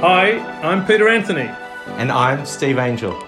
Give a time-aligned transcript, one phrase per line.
[0.00, 1.50] Hi, I'm Peter Anthony.
[1.98, 3.20] And I'm Steve Angel.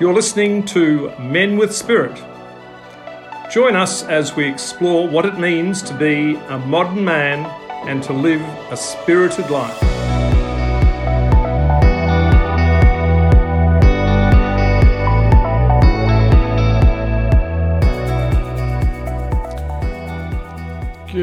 [0.00, 2.20] You're listening to Men with Spirit.
[3.48, 7.46] Join us as we explore what it means to be a modern man
[7.88, 8.40] and to live
[8.72, 9.93] a spirited life.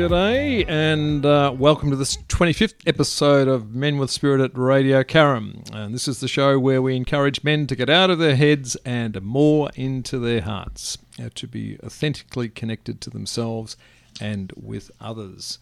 [0.02, 5.72] G'day, and uh, welcome to this 25th episode of Men with Spirit at Radio Carrum.
[5.72, 8.76] And this is the show where we encourage men to get out of their heads
[8.78, 13.78] and more into their hearts, uh, to be authentically connected to themselves
[14.20, 15.60] and with others.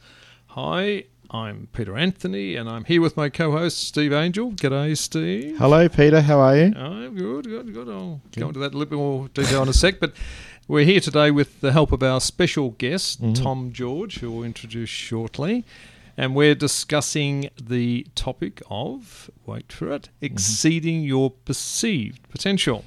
[0.47, 4.53] Hi, I'm Peter Anthony, and I'm here with my co-host Steve Angel.
[4.53, 5.57] G'day, Steve.
[5.57, 6.21] Hello, Peter.
[6.21, 6.73] How are you?
[6.77, 7.89] I'm oh, good, good, good.
[7.89, 10.13] I'll go into that a little bit more detail in a sec, but.
[10.69, 13.33] We're here today with the help of our special guest, Mm-hmm.
[13.43, 15.65] Tom George, who we'll introduce shortly.
[16.15, 20.25] And we're discussing the topic of, wait for it, Mm-hmm.
[20.25, 22.85] exceeding your perceived potential.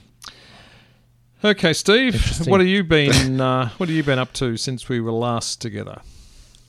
[1.44, 5.00] Okay, Steve, what have you been uh, what have you been up to since we
[5.00, 6.00] were last together?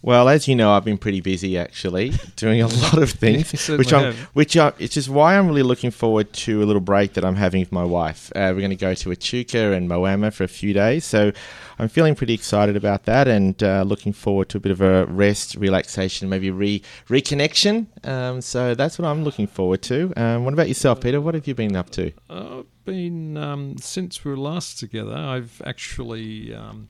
[0.04, 3.94] Well, as you know, I've been pretty busy actually, doing a lot of things, which
[3.94, 7.24] I'm, which I, it's just why I'm really looking forward to a little break that
[7.24, 8.30] I'm having with my wife.
[8.36, 11.32] Uh, we're going to go to Echuca and Moama for a few days, so
[11.80, 15.06] I'm feeling pretty excited about that, and uh, looking forward to a bit of a
[15.06, 17.88] rest, relaxation, maybe re reconnection.
[18.06, 20.12] Um, so that's what I'm looking forward to.
[20.18, 21.22] Um, what about yourself, Peter?
[21.22, 22.12] What have you been up to?
[22.30, 25.16] I've been um, since we were last together.
[25.16, 26.90] I've actually um,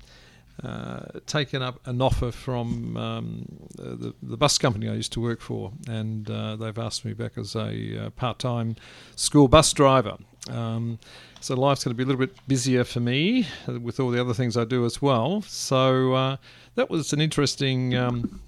[0.61, 5.41] uh, taken up an offer from um, the, the bus company I used to work
[5.41, 8.75] for, and uh, they've asked me back as a uh, part-time
[9.15, 10.17] school bus driver.
[10.51, 10.99] Um,
[11.39, 14.21] so life's going to be a little bit busier for me uh, with all the
[14.21, 15.41] other things I do as well.
[15.43, 16.37] So uh,
[16.75, 17.95] that was an interesting.
[17.95, 18.41] Um,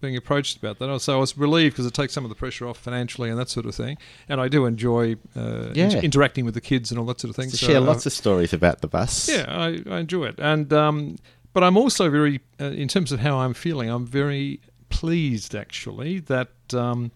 [0.00, 2.66] being approached about that, so I was relieved because it takes some of the pressure
[2.66, 3.98] off financially and that sort of thing.
[4.28, 5.84] And I do enjoy uh, Yeah.
[5.84, 7.50] inter- interacting with the kids and all that sort of thing.
[7.50, 9.28] So, share lots of stories about the bus.
[9.28, 11.18] yeah, I, I enjoy it, and um,
[11.52, 16.20] but I'm also very, uh, in terms of how I'm feeling, I'm very pleased actually
[16.20, 17.10] that um,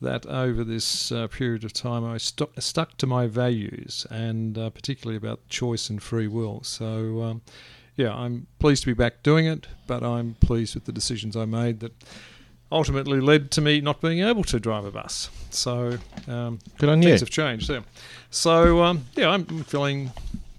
[0.00, 4.70] that over this uh, period of time I stu- stuck to my values, and uh,
[4.70, 6.62] particularly about choice and free will.
[6.62, 7.22] So.
[7.22, 7.42] Um,
[7.96, 11.44] yeah, I'm pleased to be back doing it, but I'm pleased with the decisions I
[11.44, 11.92] made that
[12.72, 15.30] ultimately led to me not being able to drive a bus.
[15.50, 17.10] So um, Good on you.
[17.10, 17.70] things have changed.
[17.70, 17.82] Yeah.
[18.30, 20.10] So um, yeah, I'm feeling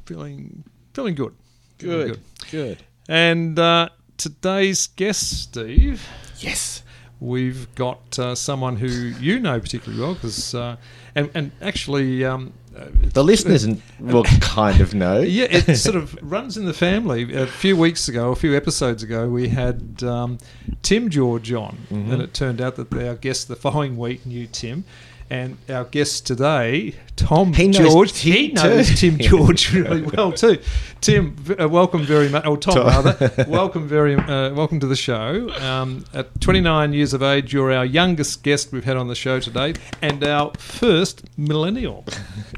[0.05, 0.63] feeling
[0.94, 1.35] feeling good.
[1.77, 2.19] Feeling Good.
[2.51, 2.83] Good.
[3.07, 6.07] And uh, today's guest, Steve,
[6.39, 6.83] Yes.
[7.19, 10.75] we've got uh, someone who you know particularly well because uh,
[11.15, 12.25] and and actually.
[12.25, 13.65] Um, uh, The listeners
[14.01, 15.21] will kind of know.
[15.21, 17.33] yeah, it sort of runs in the family.
[17.33, 20.39] A few weeks ago, a few episodes ago, we had um,
[20.81, 22.11] Tim George on, Mm-hmm.
[22.11, 24.83] and it turned out that our guest the following week knew Tim.
[25.28, 28.53] And our guest today, Tom He knows George, Tim he too.
[28.53, 30.59] knows Tim George really well too.
[31.02, 32.46] Tim, uh, welcome very much.
[32.46, 32.88] Oh, Tom, Tom.
[32.88, 35.50] rather, welcome very, uh, welcome to the show.
[35.62, 39.40] Um, at 29 years of age, you're our youngest guest we've had on the show
[39.40, 42.06] today, and our first millennial.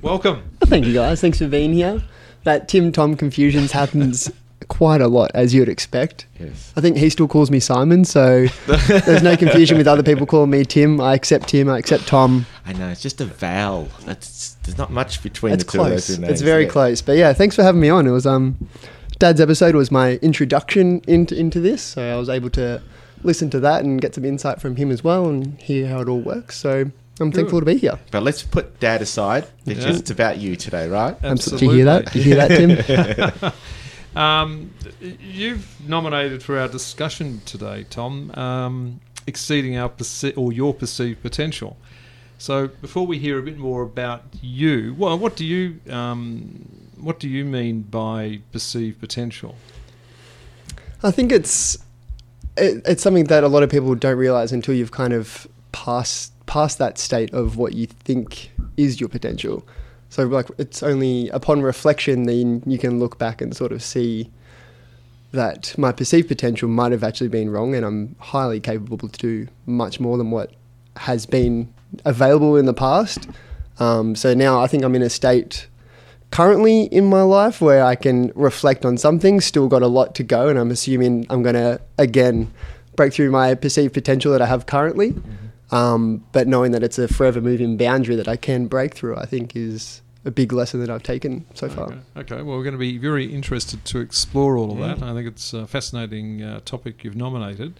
[0.01, 0.43] welcome.
[0.65, 1.21] Thank you guys.
[1.21, 2.03] Thanks for being here.
[2.43, 4.29] That Tim Tom confusions happens
[4.67, 6.25] quite a lot, as you'd expect.
[6.39, 6.73] Yes.
[6.75, 8.47] I think he still calls me Simon, so
[8.87, 10.99] there's no confusion with other people calling me Tim.
[11.01, 11.69] I accept Tim.
[11.69, 12.45] I accept Tom.
[12.65, 13.87] I know it's just a vowel.
[14.05, 16.19] That's there's not much between It's the two of those close.
[16.19, 16.31] names.
[16.33, 16.69] It's very yeah.
[16.69, 17.01] close.
[17.01, 18.05] But yeah, thanks for having me on.
[18.07, 18.67] It was um,
[19.19, 22.81] Dad's episode was my introduction into into this, so I was able to
[23.23, 26.07] listen to that and get some insight from him as well and hear how it
[26.07, 26.55] all works.
[26.57, 27.97] So I'm thankful to be here.
[28.11, 29.47] But let's put Dad aside.
[29.65, 29.91] It's Yeah.
[29.91, 31.17] just about you today, right?
[31.23, 31.67] Absolutely.
[31.67, 32.05] Did you hear that?
[32.13, 33.51] Did you hear that, Tim?
[34.15, 41.21] Um, you've nominated for our discussion today, Tom, um, exceeding our perce- or your perceived
[41.21, 41.77] potential.
[42.39, 46.67] So, before we hear a bit more about you, well, what do you um,
[46.99, 49.55] what do you mean by perceived potential?
[51.03, 51.77] I think it's
[52.57, 56.33] it, it's something that a lot of people don't realize until you've kind of passed
[56.45, 59.67] past that state of what you think is your potential.
[60.09, 64.31] So like it's only upon reflection then you can look back and sort of see
[65.31, 69.47] that my perceived potential might have actually been wrong and I'm highly capable to do
[69.65, 70.53] much more than what
[70.95, 71.73] has been
[72.05, 73.27] available in the past.
[73.79, 75.67] Um, so now I think I'm in a state
[76.31, 80.15] currently in my life where I can reflect on some things, still got a lot
[80.15, 82.51] to go, and I'm assuming I'm going to again
[82.95, 85.15] break through my perceived potential that I have currently.
[85.71, 89.25] Um, but knowing that it's a forever moving boundary that I can break through, I
[89.25, 91.85] think is a big lesson that I've taken so far.
[91.85, 91.99] Okay.
[92.17, 95.01] okay, well, we're going to be very interested to explore all of that.
[95.05, 97.79] I think it's a fascinating uh, topic you've nominated.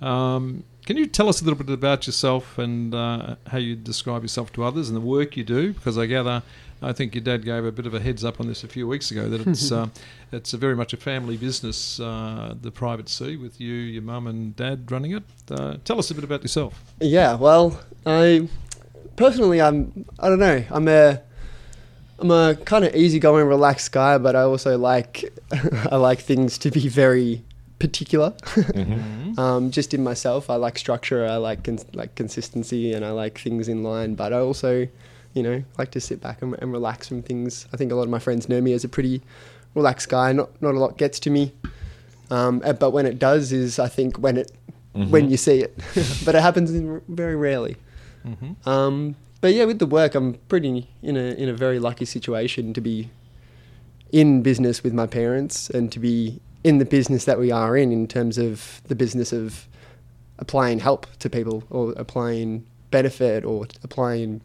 [0.00, 4.22] Um, can you tell us a little bit about yourself and uh, how you describe
[4.22, 5.72] yourself to others and the work you do?
[5.72, 6.42] Because I gather,
[6.82, 8.86] I think your dad gave a bit of a heads up on this a few
[8.86, 9.88] weeks ago that it's uh,
[10.32, 14.26] it's a very much a family business, uh, the private sea, with you, your mum
[14.26, 15.24] and dad running it.
[15.50, 16.82] Uh, tell us a bit about yourself.
[17.00, 18.48] Yeah, well, I
[19.16, 21.22] personally, I'm I don't know, I'm a
[22.18, 25.32] I'm a kind of easygoing, relaxed guy, but I also like
[25.90, 27.42] I like things to be very
[27.78, 28.30] particular.
[28.30, 29.38] Mm-hmm.
[29.38, 33.38] um, just in myself, I like structure, I like cons- like consistency, and I like
[33.38, 34.14] things in line.
[34.14, 34.88] But I also,
[35.36, 37.66] you know, like to sit back and, and relax from things.
[37.72, 39.20] I think a lot of my friends know me as a pretty
[39.74, 40.32] relaxed guy.
[40.32, 41.52] Not not a lot gets to me,
[42.30, 44.50] um, uh, but when it does, is I think when it
[44.94, 45.76] when you see it,
[46.24, 47.76] but it happens in, very rarely.
[48.26, 48.66] Mm-hmm.
[48.68, 52.72] Um, but yeah, with the work, I'm pretty in a in a very lucky situation
[52.72, 53.10] to be
[54.10, 57.92] in business with my parents and to be in the business that we are in,
[57.92, 59.68] in terms of the business of
[60.38, 64.40] applying help to people or applying benefit or applying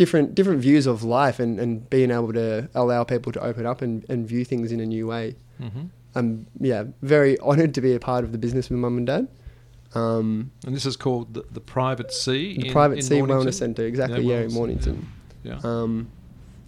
[0.00, 3.82] different different views of life and, and being able to allow people to open up
[3.82, 5.34] and, and view things in a new way.
[5.60, 5.84] Mm-hmm.
[6.14, 9.28] I'm yeah very honoured to be a part of the business with mum and dad.
[9.94, 12.56] Um, And this is called the, the Private Sea.
[12.56, 13.46] the in- Private in Sea Mornington?
[13.46, 14.22] Wellness Centre, exactly.
[14.24, 14.96] Yeah, Yeah, in Mornington.
[15.42, 15.58] Yeah.
[15.64, 16.08] Um,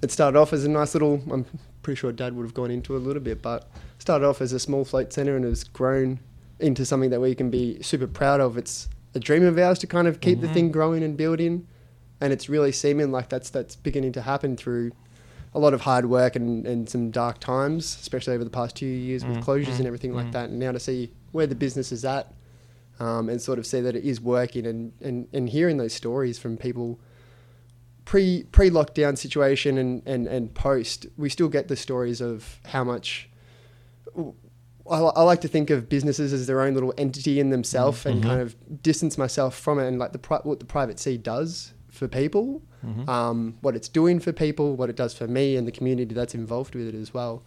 [0.02, 1.23] it started off as a nice little.
[1.32, 1.46] I'm
[1.82, 3.69] pretty sure Dad would have gone into a little bit, but
[3.99, 6.19] started off as a small float centre and has grown
[6.58, 8.58] into something that we can be super proud of.
[8.58, 10.55] It's a dream of ours to kind of keep the Mhm.
[10.55, 11.67] thing growing and building,
[12.22, 14.92] and it's really seeming like that's that's beginning to happen through
[15.54, 18.86] a lot of hard work and, and some dark times, especially over the past two
[18.86, 20.16] years with Mm, closures mm, and everything mm.
[20.20, 20.48] like that.
[20.48, 22.32] And now to see where the business is at,
[23.00, 26.38] um, and sort of see that it is working, and, and, and hearing those stories
[26.38, 26.98] from people
[28.04, 32.84] pre pre lockdown situation and, and, and post, we still get the stories of how
[32.84, 33.28] much.
[34.90, 38.22] I, I like to think of businesses as their own little entity in themselves and
[38.22, 38.26] Mhm.
[38.26, 41.72] kind of distance myself from it and like the pri- what the private sea does
[41.92, 43.08] for people, Mhm.
[43.08, 46.34] um, what it's doing for people, what it does for me and the community that's
[46.34, 47.42] involved with it as well.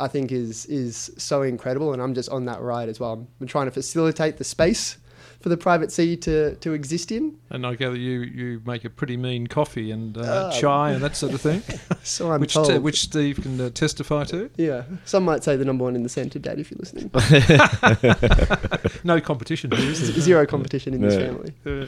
[0.00, 3.26] I think is is so incredible, and I'm just on that ride as well.
[3.40, 4.98] I'm trying to facilitate the space
[5.40, 7.36] for the private sea to, to exist in.
[7.50, 11.02] And I gather you, you make a pretty mean coffee and uh, Uh, chai and
[11.02, 11.62] that sort of thing,
[12.02, 12.70] So I'm which told.
[12.72, 14.50] uh, which Steve can uh, testify to.
[14.56, 17.10] yeah, some might say the number one in the centre, Dad, if you're listening.
[19.04, 19.98] No competition here, is?
[19.98, 21.20] Zero competition in this No.
[21.26, 21.52] family.
[21.66, 21.86] Uh,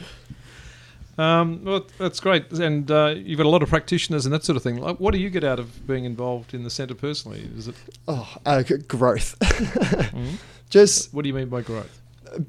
[1.21, 4.55] Um, well, that's great, and uh, you've got a lot of practitioners and that sort
[4.57, 4.77] of thing.
[4.77, 7.47] Like, what do you get out of being involved in the centre personally?
[7.57, 7.75] Is it
[8.07, 9.37] Oh, uh, growth.
[9.41, 10.37] Mhm.
[10.69, 11.97] Just what do you mean by growth?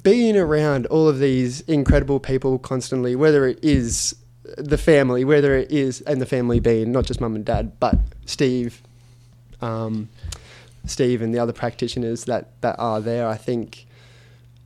[0.01, 4.15] being around all of these incredible people constantly, whether it is
[4.57, 7.97] the family, whether it is, and the family being not just mum and dad, but
[8.25, 8.81] Steve,
[9.61, 10.07] um,
[10.85, 13.85] Steve and the other practitioners that, that are there, I think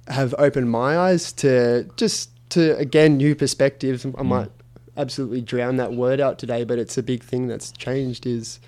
[0.07, 4.05] have opened my eyes to just to, again, new perspectives.
[4.17, 4.51] I might
[4.95, 8.59] absolutely drown that word out today, but it's a big thing that's changed is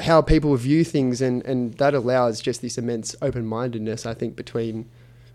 [0.00, 4.88] how people view things and, and that allows just this immense open-mindedness i think between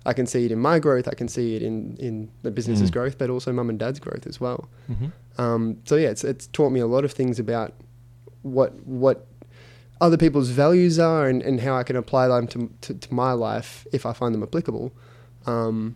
[0.06, 2.90] i can see it in my growth i can see it in, in the business's
[2.90, 2.94] Mm.
[2.94, 5.42] growth but also mum and dad's growth as well Mm-hmm.
[5.42, 7.74] um, so yeah it's, it's taught me a lot of things about
[8.42, 9.28] what what
[10.02, 13.32] other people's values are and, and how i can apply them to, to, to my
[13.32, 14.92] life if i find them applicable
[15.46, 15.96] um,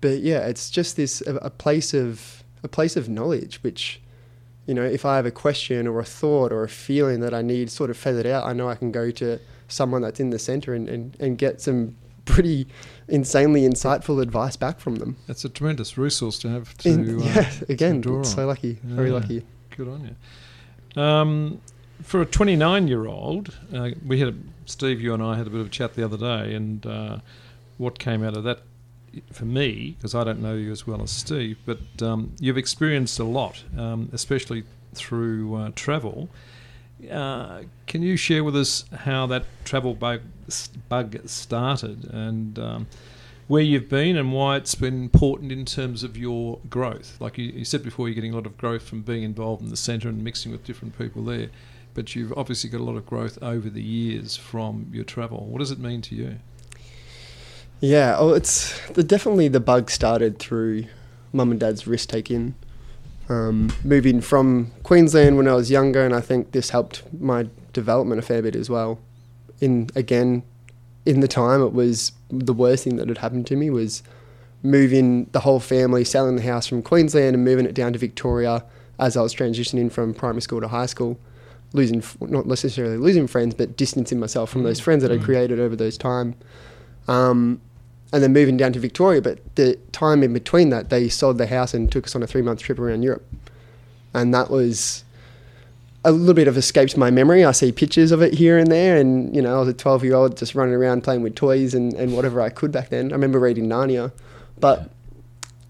[0.00, 4.00] but yeah it's just this a, a place of a place of knowledge which
[4.70, 7.42] you know, if I have a question or a thought or a feeling that I
[7.42, 10.38] need sort of feathered out, I know I can go to someone that's in the
[10.38, 12.68] center and, and, and get some pretty
[13.08, 15.16] insanely insightful advice back from them.
[15.26, 16.88] That's a tremendous resource to have to.
[16.88, 19.44] In- uh, yeah, again, draw so lucky, very lucky.
[19.76, 20.14] Good on
[20.94, 21.02] you.
[21.02, 21.60] Um,
[22.04, 24.34] for a 29 year old, uh, we had a,
[24.66, 27.18] Steve, you and I had a bit of a chat the other day, and uh,
[27.76, 28.60] what came out of that
[29.32, 33.18] for me, because I don't know you as well as Steve, but um, you've experienced
[33.18, 34.64] a lot, um, especially
[34.94, 36.28] through uh, travel.
[37.10, 40.20] Uh, can you share with us how that travel bug,
[40.88, 42.86] bug started and um,
[43.48, 47.16] where you've been and why it's been important in terms of your growth?
[47.20, 49.70] Like you, you said before, you're getting a lot of growth from being involved in
[49.70, 51.48] the centre and mixing with different people there,
[51.94, 55.46] but you've obviously got a lot of growth over the years from your travel.
[55.46, 56.36] What does it mean to you?
[57.80, 60.84] Yeah, oh, it's the, definitely the bug started through
[61.32, 62.54] mum and dad's risk taking.
[63.28, 68.18] Um, moving from Queensland when I was younger, and I think this helped my development
[68.18, 68.98] a fair bit as well.
[69.60, 70.42] In again,
[71.06, 74.02] in the time, it was the worst thing that had happened to me was
[74.62, 78.64] moving the whole family, selling the house from Queensland and moving it down to Victoria
[78.98, 81.18] as I was transitioning from primary school to high school,
[81.72, 85.24] losing not necessarily losing friends, but distancing myself from those friends that I'd Mm.
[85.24, 86.34] created over those time.
[87.08, 87.60] Um,
[88.12, 89.22] and then moving down to Victoria.
[89.22, 92.26] But the time in between that, they sold the house and took us on a
[92.26, 93.26] three month trip around Europe,
[94.14, 95.04] and that was
[96.04, 97.44] a little bit of escaped my memory.
[97.44, 100.04] I see pictures of it here and there, and you know, I was a 12
[100.04, 103.12] year old just running around playing with toys and, and whatever I could back then.
[103.12, 104.12] I remember reading Narnia,
[104.58, 104.90] but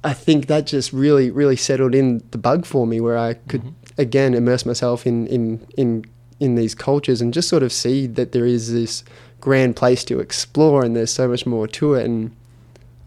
[0.02, 3.62] I think that just really, really settled in the bug for me where I could
[3.62, 4.00] Mm-hmm.
[4.00, 6.04] again immerse myself in, in, in,
[6.38, 9.04] in these cultures and just sort of see that there is this
[9.40, 12.04] grand place to explore and there's so much more to it.
[12.04, 12.34] And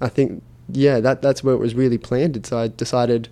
[0.01, 2.45] I think, yeah, that, that's where it was really planted.
[2.45, 3.29] So I decided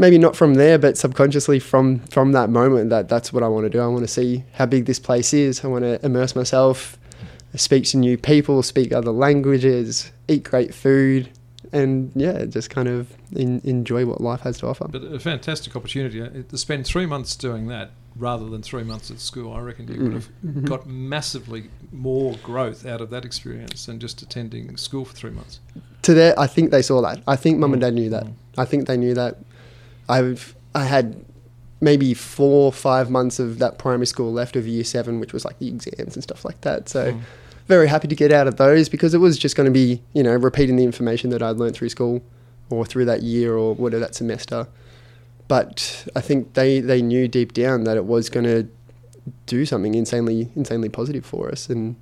[0.00, 3.66] maybe not from there, but subconsciously from from that moment that that's what I want
[3.66, 3.80] to do.
[3.80, 5.64] I want to see how big this place is.
[5.64, 6.98] I want to immerse myself,
[7.54, 11.28] speak to new people, speak other languages, eat great food,
[11.72, 14.88] and yeah, just kind of in, enjoy what life has to offer.
[14.88, 19.10] But a fantastic opportunity uh, to spend three months doing that rather than three months
[19.10, 19.52] at school.
[19.52, 20.14] I reckon you would mm.
[20.14, 20.64] have Mm-hmm.
[20.66, 25.60] got massively more growth out of that experience than just attending school for three months.
[26.02, 27.22] to their, I think they saw that.
[27.26, 28.24] I think mum and dad knew that.
[28.24, 28.34] Mm.
[28.58, 29.38] I think they knew that.
[30.08, 31.24] I've I had
[31.80, 35.44] maybe four or five months of that primary school left of year seven, which was
[35.44, 36.88] like the exams and stuff like that.
[36.88, 37.20] So mm.
[37.66, 40.22] very happy to get out of those because it was just going to be you
[40.22, 42.22] know repeating the information that I'd learned through school
[42.68, 44.66] or through that year or whatever that semester.
[45.50, 48.68] But I think they they knew deep down that it was going to
[49.46, 51.96] do something insanely insanely positive for us and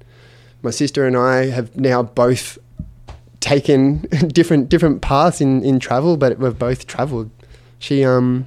[0.63, 2.59] my sister and I have now both
[3.41, 7.31] taken different different paths in, in travel, but we've both travelled.
[7.79, 8.47] She um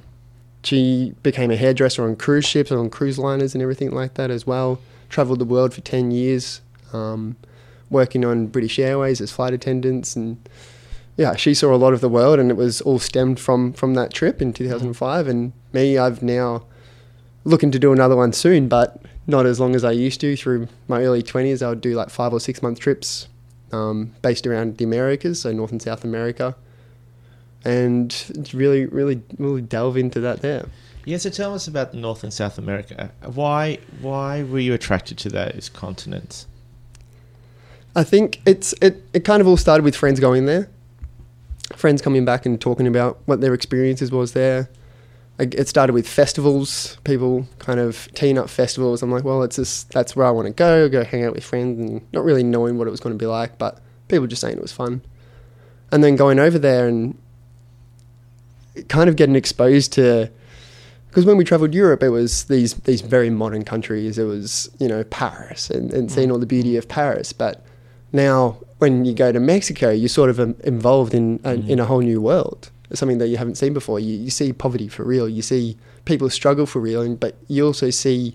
[0.62, 4.30] she became a hairdresser on cruise ships and on cruise liners and everything like that
[4.30, 4.78] as well.
[5.08, 6.60] Travelled the world for ten years,
[6.92, 7.34] um,
[7.90, 10.36] working on British Airways as flight attendants and
[11.16, 13.94] yeah, she saw a lot of the world and it was all stemmed from from
[13.94, 16.64] that trip in 2005 and me I've now
[17.44, 20.36] looking to do another one soon but not as long as I used to.
[20.36, 23.28] Through my early 20s I would do like 5 or 6 month trips
[23.72, 26.56] um, based around the Americas so North and South America.
[27.64, 30.66] And really really really delve into that there.
[31.04, 33.10] Yeah, so tell us about North and South America.
[33.22, 36.46] Why why were you attracted to those continents?
[37.94, 40.68] I think it's it, it kind of all started with friends going there,
[41.76, 44.68] friends coming back and talking about what their experiences was there.
[45.38, 49.02] It started with festivals, people kind of teeing up festivals.
[49.02, 51.42] I'm like, well, it's just that's where I want to go, go hang out with
[51.42, 54.40] friends, and not really knowing what it was going to be like, but people just
[54.40, 55.02] saying it was fun.
[55.90, 57.18] And then going over there and
[58.88, 60.30] kind of getting exposed to
[61.12, 64.18] because when we travelled Europe, it was these these very modern countries.
[64.18, 66.32] It was you know Paris and, and seeing mm.
[66.32, 67.34] all the beauty of Paris.
[67.34, 67.64] But
[68.12, 71.84] now when you go to Mexico, you're sort of um, involved in a, in a
[71.84, 72.70] whole new world.
[72.90, 74.00] It's something that you haven't seen before.
[74.00, 75.28] You, you see poverty for real.
[75.28, 78.34] You see people struggle for real, and, but you also see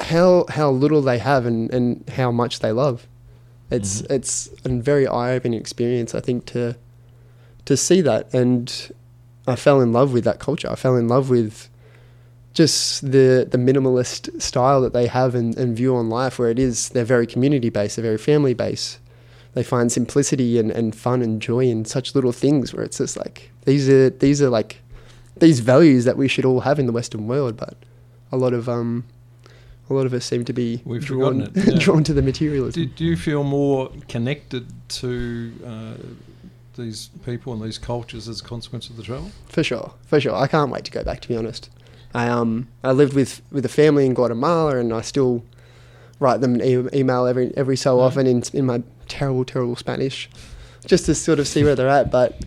[0.00, 3.06] how how little they have and, and how much they love.
[3.70, 4.12] It's mm-hmm.
[4.12, 6.76] it's a very eye opening experience, I think, to
[7.64, 8.92] to see that and
[9.48, 10.70] I fell in love with that culture.
[10.70, 11.68] I fell in love with
[12.58, 16.58] just the the minimalist style that they have and, and view on life, where it
[16.58, 18.98] is they're very community based, they're very family based.
[19.54, 23.16] They find simplicity and, and fun and joy in such little things where it's just
[23.16, 24.80] like these are these are like
[25.36, 27.76] these values that we should all have in the Western world, but
[28.32, 29.04] a lot of um
[29.88, 31.78] a lot of us seem to be We've drawn it, yeah.
[31.78, 32.82] drawn to the materialism.
[32.82, 34.66] Do, do you feel more connected
[35.00, 35.94] to uh,
[36.76, 39.30] these people and these cultures as a consequence of the travel?
[39.48, 40.34] For sure, for sure.
[40.34, 41.20] I can't wait to go back.
[41.20, 41.70] To be honest,
[42.14, 45.44] I um I lived with with a family in Guatemala, and I still
[46.20, 50.28] write them an e- email every every so often in in my terrible terrible Spanish,
[50.86, 52.10] just to sort of see where they're at.
[52.10, 52.44] But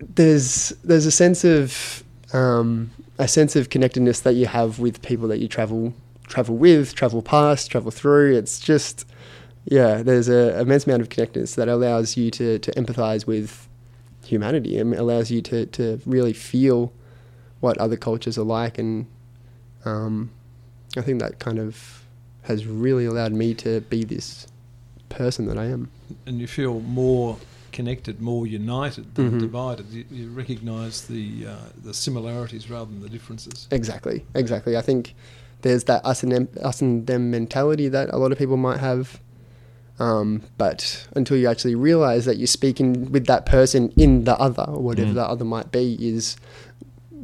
[0.00, 5.28] there's there's a sense of um, a sense of connectedness that you have with people
[5.28, 5.94] that you travel
[6.26, 8.36] travel with, travel past, travel through.
[8.36, 9.06] It's just
[9.64, 13.68] yeah, there's a immense amount of connectedness that allows you to to empathize with
[14.24, 16.92] humanity and allows you to, to really feel
[17.66, 19.06] what other cultures are like and
[19.84, 20.30] um,
[20.96, 22.04] I think that kind of
[22.42, 24.46] has really allowed me to be this
[25.08, 25.90] person that I am.
[26.26, 27.38] And you feel more
[27.72, 29.40] connected, more united than Mhm.
[29.40, 29.86] divided.
[29.96, 31.56] You, you recognise the uh,
[31.86, 33.66] the similarities rather than the differences.
[33.70, 34.76] Exactly, exactly.
[34.76, 35.14] I think
[35.62, 38.80] there's that us and them, us and them mentality that a lot of people might
[38.90, 39.20] have.
[39.98, 44.66] Um, but until you actually realize that you're speaking with that person in the other,
[44.74, 45.14] or whatever Mm.
[45.20, 46.36] the other might be, is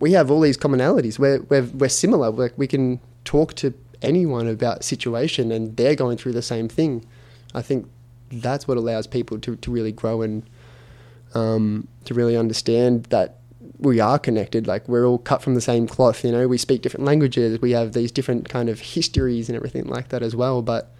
[0.03, 1.17] we have all these commonalities.
[1.17, 2.29] We're, we're, we're similar.
[2.31, 7.07] Like we can talk to anyone about situation and they're going through the same thing.
[7.55, 7.89] I think
[8.33, 10.43] that's what allows people to, to really grow and
[11.35, 13.39] um, to really understand that
[13.79, 14.67] we are connected.
[14.67, 16.25] Like we're all cut from the same cloth.
[16.25, 17.61] You know, we speak different languages.
[17.61, 20.63] We have these different kind of histories and everything like that as well.
[20.63, 20.91] But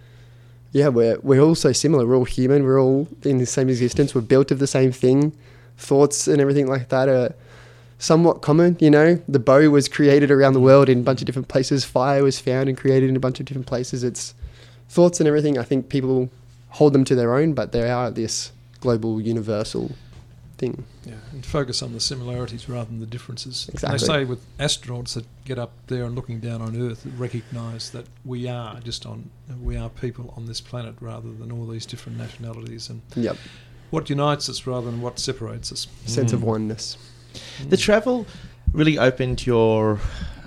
[0.71, 2.07] yeah, we're we're all so similar.
[2.07, 2.63] We're all human.
[2.63, 4.15] We're all in the same existence.
[4.15, 5.35] We're built of the same thing.
[5.75, 7.35] Thoughts and everything like that are
[7.97, 8.77] somewhat common.
[8.79, 11.85] You know, the bow was created around the world in a bunch of different places.
[11.85, 14.03] Fire was found and created in a bunch of different places.
[14.03, 14.33] It's
[14.89, 15.57] thoughts and everything.
[15.57, 16.29] I think people
[16.69, 19.91] hold them to their own, but they are this global, universal
[20.57, 20.85] thing.
[21.05, 23.69] Yeah, and focus on the similarities rather than the differences.
[23.73, 23.99] Exactly.
[23.99, 28.05] They say with astronauts that get up there and looking down on Earth, recognise that
[28.23, 29.29] we are just on,
[29.61, 33.37] we are people on this planet rather than all these different nationalities and Yep,
[33.89, 35.87] what unites us rather than what separates us.
[36.05, 36.45] sense of mm.
[37.69, 38.25] The travel
[38.71, 39.99] really opened your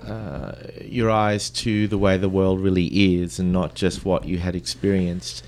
[0.07, 4.39] uh, your eyes to the way the world really is, and not just what you
[4.39, 5.45] had experienced.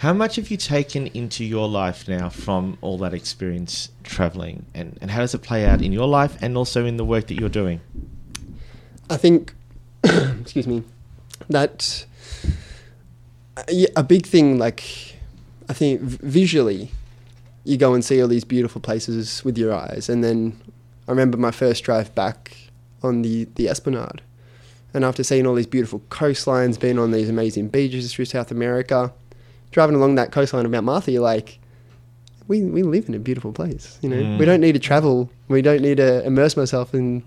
[0.00, 4.98] How much have you taken into your life now from all that experience traveling, and,
[5.00, 7.40] and how does it play out in your life and also in the work that
[7.40, 7.80] you're doing?
[9.08, 9.54] I think,
[10.04, 10.82] excuse me,
[11.48, 12.04] that
[13.96, 15.16] a big thing, like,
[15.68, 16.90] I think visually,
[17.64, 20.08] you go and see all these beautiful places with your eyes.
[20.08, 20.60] And then
[21.06, 22.56] I remember my first drive back
[23.02, 24.22] on the, the Esplanade.
[24.94, 29.12] And after seeing all these beautiful coastlines, being on these amazing beaches through South America,
[29.72, 31.58] driving along that coastline of Mount Martha, you're like,
[32.46, 33.98] we, we live in a beautiful place.
[34.02, 34.38] You know, Mm.
[34.38, 35.30] we don't need to travel.
[35.48, 37.22] We don't need to immerse myself in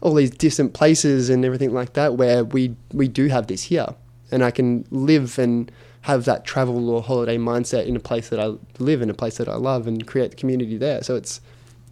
[0.00, 3.86] all these distant places and everything like that where we we do have this here
[4.32, 5.70] and I can live and
[6.00, 9.36] have that travel or holiday mindset in a place that I live in a place
[9.36, 11.40] that I love and create the community there so it's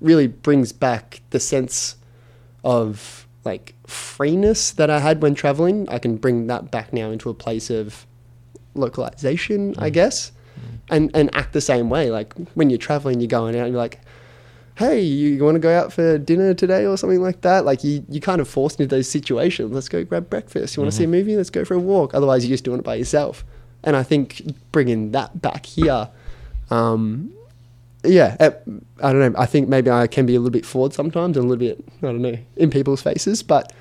[0.00, 1.96] really brings back the sense
[2.64, 7.30] of like freeness that I had when traveling I can bring that back now into
[7.30, 8.06] a place of
[8.74, 9.94] localization I mm.
[9.94, 10.78] guess mm.
[10.90, 13.82] and and act the same way like when you're traveling you're going out and you're
[13.82, 14.00] like
[14.80, 17.66] hey, you want to go out for dinner today or something like that?
[17.66, 19.72] Like you, you kind of forced into those situations.
[19.72, 20.74] Let's go grab breakfast.
[20.74, 21.12] You want to see a mm-hmm.
[21.12, 21.36] movie?
[21.36, 22.14] Let's go for a walk.
[22.14, 23.44] Otherwise, you're just doing it by yourself.
[23.84, 24.42] And I think
[24.72, 26.08] bringing that back here,
[26.70, 27.30] um,
[28.04, 28.50] yeah, uh,
[29.02, 29.38] I don't know.
[29.38, 31.84] I think maybe I can be a little bit forward sometimes and a little bit,
[32.02, 33.42] I don't know, in people's faces.
[33.42, 33.72] But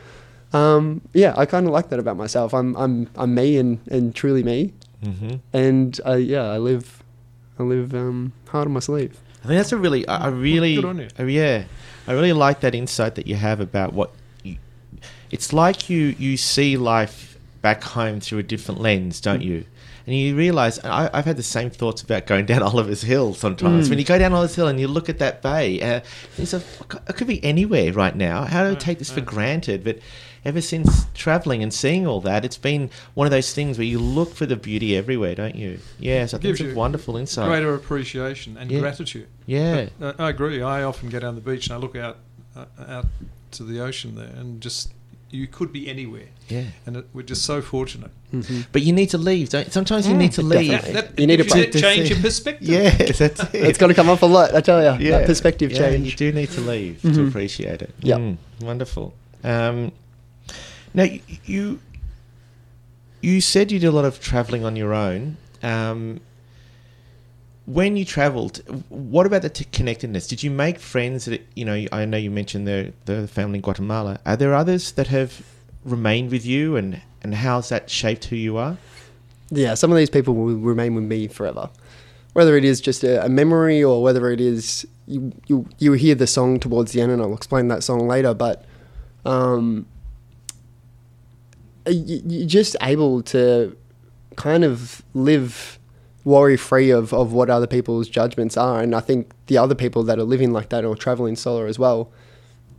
[0.53, 2.53] um, yeah, I kind of like that about myself.
[2.53, 4.73] I'm, I'm, I'm me and, and truly me.
[5.03, 5.35] Mm-hmm.
[5.53, 7.03] And uh, yeah, I live,
[7.57, 9.17] I live um, hard on my sleeve.
[9.43, 11.07] I think that's a really, I, I really, Good on you.
[11.17, 11.63] uh, yeah,
[12.07, 14.11] I really like that insight that you have about what
[14.43, 14.57] you,
[15.31, 15.89] it's like.
[15.89, 19.63] You you see life back home through a different lens, don't you?
[20.09, 23.85] And you realise I, I've had the same thoughts about going down Oliver's Hill sometimes.
[23.85, 23.89] Mm.
[23.91, 26.01] When you go down Oliver's Hill and you look at that bay, uh,
[26.35, 26.63] it's a,
[27.07, 28.45] it could be anywhere right now.
[28.45, 29.83] How do I take this for granted?
[29.83, 29.99] But
[30.43, 33.99] ever since travelling and seeing all that, it's been one of those things where you
[33.99, 35.77] look for the beauty everywhere, don't you?
[35.99, 37.47] Yes, I think it's a wonderful insight.
[37.47, 38.79] Greater appreciation and Yeah.
[38.79, 39.27] gratitude.
[39.45, 39.89] Yeah.
[40.01, 40.63] Uh, I agree.
[40.63, 42.17] I often go down the beach and I look out
[42.55, 43.05] uh, out
[43.51, 44.91] to the ocean there, and just
[45.31, 46.63] you could be anywhere, Yeah.
[46.85, 48.11] and it, we're just so fortunate.
[48.71, 49.49] But you need to leave.
[49.49, 50.71] Don't, sometimes you need to leave.
[50.71, 51.21] Definitely.
[51.21, 52.13] You need to gives practice change it.
[52.15, 52.67] your perspective.
[52.67, 53.39] Yeah, that's it.
[53.53, 55.09] It's got to come up a lot, I tell you.
[55.11, 56.11] That perspective Yeah, change.
[56.11, 57.27] You do need to leave to Mhm.
[57.29, 57.93] appreciate it.
[58.01, 58.17] Yeah.
[58.17, 59.13] Mm, wonderful.
[59.43, 59.91] Um,
[60.93, 61.05] now
[61.45, 61.79] you
[63.21, 65.37] you said you did a lot of traveling on your own.
[65.61, 66.21] Um,
[67.69, 68.57] when you travelled,
[68.89, 70.27] what about the t- connectedness?
[70.27, 71.25] Did you make friends?
[71.25, 74.19] That you know, I know you mentioned the the family in Guatemala.
[74.25, 75.45] Are there others that have
[75.85, 78.77] remained with you, and and how's that shaped who you are?
[79.51, 81.69] yeah, some of these people will remain with me forever.
[82.33, 86.15] Whether it is just a, a memory or whether it is you, you you hear
[86.15, 88.33] the song towards the end, and I'll explain that song later.
[88.33, 88.65] But
[89.25, 89.87] um,
[91.87, 93.75] you, you're just able to
[94.35, 95.78] kind of live
[96.29, 98.81] worry free of, of what other people's judgments are.
[98.81, 101.79] And I think the other people that are living like that or traveling solo as
[101.79, 102.11] well,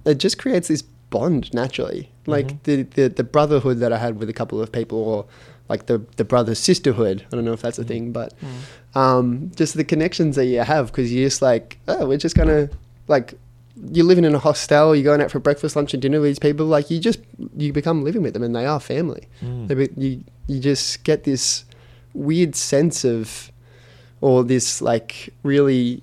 [0.05, 2.11] it just creates this bond naturally.
[2.27, 2.59] Like mm-hmm.
[2.65, 5.27] the, the, the brotherhood that I had with a couple of people or
[5.69, 7.27] like the, the brother sisterhood.
[7.33, 7.89] I don't know if that's a mm.
[7.89, 8.97] thing, but mm.
[8.97, 12.49] um, just the connections that you have because you're just like, oh, we're just going
[12.49, 12.71] to
[13.09, 13.35] like,
[13.93, 16.39] you're living in a hostel, you're going out for breakfast, lunch, and dinner with these
[16.39, 16.67] people.
[16.67, 17.21] Like you just
[17.57, 19.27] you become living with them, and they are family.
[19.41, 19.69] Mm.
[19.69, 21.65] They be, you you just get this
[22.14, 23.51] weird sense of,
[24.20, 26.03] or this like really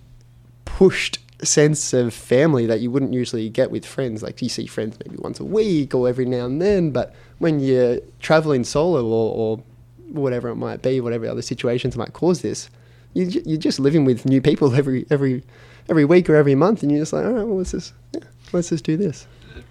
[0.65, 4.24] pushed sense of family that you wouldn't usually get with friends.
[4.24, 7.60] Like you see friends maybe once a week or every now and then, but when
[7.60, 9.63] you're traveling solo or, or
[10.10, 12.70] whatever it might be, whatever other situations might cause this,
[13.13, 15.43] you, you're just living with new people every every
[15.89, 18.22] every week or every month, and you're just like, all right, well, let's just yeah,
[18.52, 19.28] let's just do this.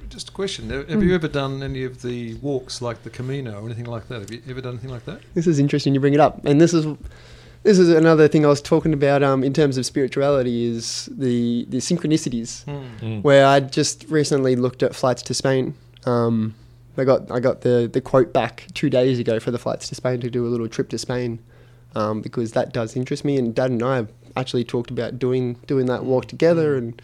[0.09, 0.93] Just a question: Have Hmm.
[0.93, 4.21] have you ever done any of the walks like the Camino or anything like that?
[4.21, 5.21] Have you ever done anything like that?
[5.35, 6.87] This is interesting you bring it up, and this is
[7.63, 11.67] this is another thing I was talking about um, in terms of spirituality is the
[11.69, 12.65] the synchronicities.
[13.01, 13.23] Mm.
[13.23, 15.75] Where I just recently looked at flights to Spain.
[16.05, 16.55] Um,
[16.97, 19.95] I got I got the the quote back two days ago for the flights to
[19.95, 21.41] Spain to do a little trip to Spain.
[21.95, 23.39] um, because that does interest me.
[23.39, 27.01] And Dad and I have actually talked about doing doing that walk together, and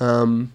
[0.00, 0.52] um,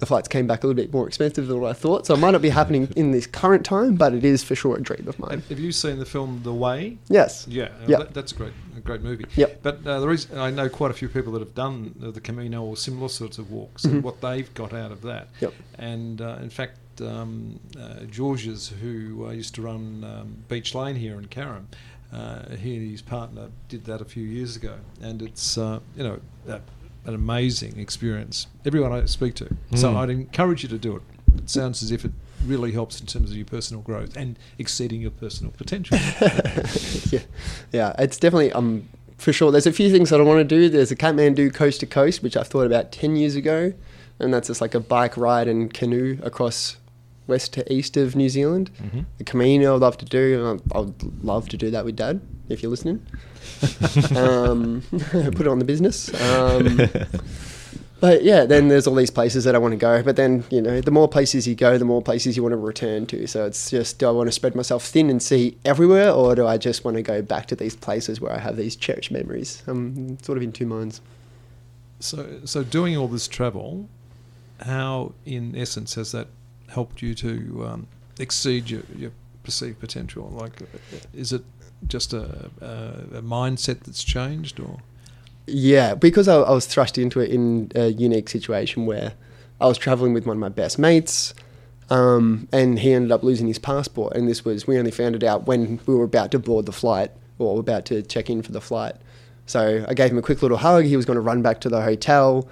[0.00, 2.06] the flights came back a little bit more expensive than what I thought.
[2.06, 4.76] So it might not be happening in this current time, but it is for sure
[4.76, 5.42] a dream of mine.
[5.48, 6.98] Have, you seen the film The Way?
[7.08, 7.46] Yes.
[7.46, 7.98] Yeah, Yep.
[7.98, 9.26] that, that's a great, a great movie.
[9.36, 9.60] Yep.
[9.62, 12.62] But uh, the reason I know quite a few people that have done the Camino
[12.64, 13.90] or similar sorts of walks, Mhm.
[13.92, 15.28] and what they've got out of that.
[15.40, 15.52] Yep.
[15.78, 20.96] And uh, in fact, um, uh, George's, who uh, used to run um, Beach Lane
[20.96, 21.66] here in Carrum,
[22.12, 26.02] uh, he and his partner did that a few years ago, and it's uh, you
[26.02, 26.20] know
[27.10, 28.46] an amazing experience.
[28.64, 29.96] Everyone I speak to, so Mm.
[29.96, 31.02] I'd encourage you to do it.
[31.38, 32.12] It sounds as if it
[32.46, 35.98] really helps in terms of your personal growth and exceeding your personal potential.
[37.10, 37.20] yeah,
[37.72, 39.50] yeah, it's definitely um for sure.
[39.52, 40.68] There's a few things that I want to do.
[40.70, 43.72] There's a Kathmandu coast to coast, which I thought about ten years ago,
[44.18, 46.76] and that's just like a bike ride and canoe across
[47.30, 48.70] west to east of New Zealand.
[48.82, 49.04] Mhm.
[49.18, 50.44] The Camino I'd love to do.
[50.44, 53.00] and I- I'd love to do that with Dad if you're listening.
[54.16, 56.12] um, put it on the business.
[56.20, 56.80] Um,
[58.00, 60.02] but yeah, then there's all these places that I want to go.
[60.02, 62.56] But then, you know, the more places you go, the more places you want to
[62.56, 63.26] return to.
[63.26, 66.46] So it's just, do I want to spread myself thin and see everywhere, or do
[66.46, 69.62] I just want to go back to these places where I have these cherished memories?
[69.66, 71.00] I'm sort of in two minds.
[72.00, 73.88] So, so doing all this travel,
[74.60, 76.28] how, in essence, has that
[76.70, 77.86] helped you to um,
[78.18, 80.28] exceed your, your perceived potential?
[80.30, 80.52] Like,
[81.14, 81.42] is it
[81.86, 84.78] just a, a, a mindset that's changed, or
[85.46, 89.14] Yeah, because I, I was thrust into it in a unique situation where
[89.60, 91.34] I was traveling with one of my best mates,
[91.90, 94.14] um, and he ended up losing his passport.
[94.16, 96.72] And this was we only found it out when we were about to board the
[96.72, 98.94] flight or about to check in for the flight.
[99.46, 100.84] So I gave him a quick little hug.
[100.84, 102.48] He was going to run back to the hotel.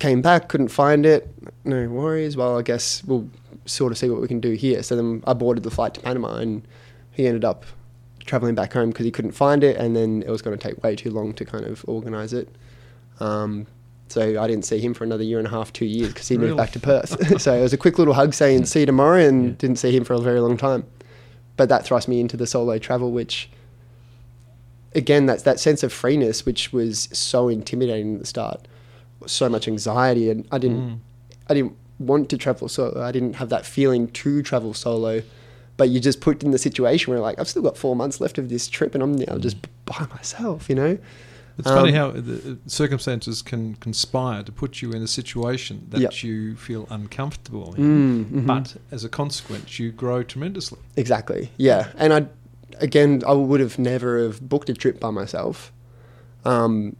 [0.00, 1.28] Came back, couldn't find it.
[1.64, 2.36] No worries.
[2.36, 3.30] Well, I guess we'll
[3.66, 4.82] sort of see what we can do here.
[4.82, 6.66] So then I boarded the flight to Panama, and
[7.12, 7.64] he ended up
[8.24, 10.82] traveling back home because he couldn't find it, and then it was going to take
[10.82, 12.48] way too long to kind of organise it.
[13.20, 13.66] Um,
[14.08, 16.36] so I didn't see him for another year and a half, two years, because he
[16.38, 17.40] moved back to Perth.
[17.40, 19.54] so it was a quick little hug saying "see you tomorrow," and Yeah.
[19.58, 20.84] didn't see him for a very long time.
[21.56, 23.48] But that thrust me into the solo travel, which
[24.94, 28.66] again, that's that sense of freeness, which was so intimidating at the start,
[29.26, 30.98] so much anxiety, and I didn't, Mm.
[31.48, 33.02] I didn't want to travel solo.
[33.02, 35.22] I didn't have that feeling to travel solo.
[35.76, 38.38] But you just put in the situation where like I've still got four months left
[38.38, 40.98] of this trip, and I'm now just by myself, you know.
[41.58, 46.00] It's funny Um, how the circumstances can conspire to put you in a situation that
[46.00, 46.22] Yep.
[46.24, 48.46] you feel uncomfortable in, Mm, mhm.
[48.46, 50.78] but as a consequence, you grow tremendously.
[50.96, 51.50] Exactly.
[51.56, 51.88] Yeah.
[51.96, 52.26] And I,
[52.80, 55.72] again, I would have never have booked a trip by myself.
[56.44, 56.96] Um,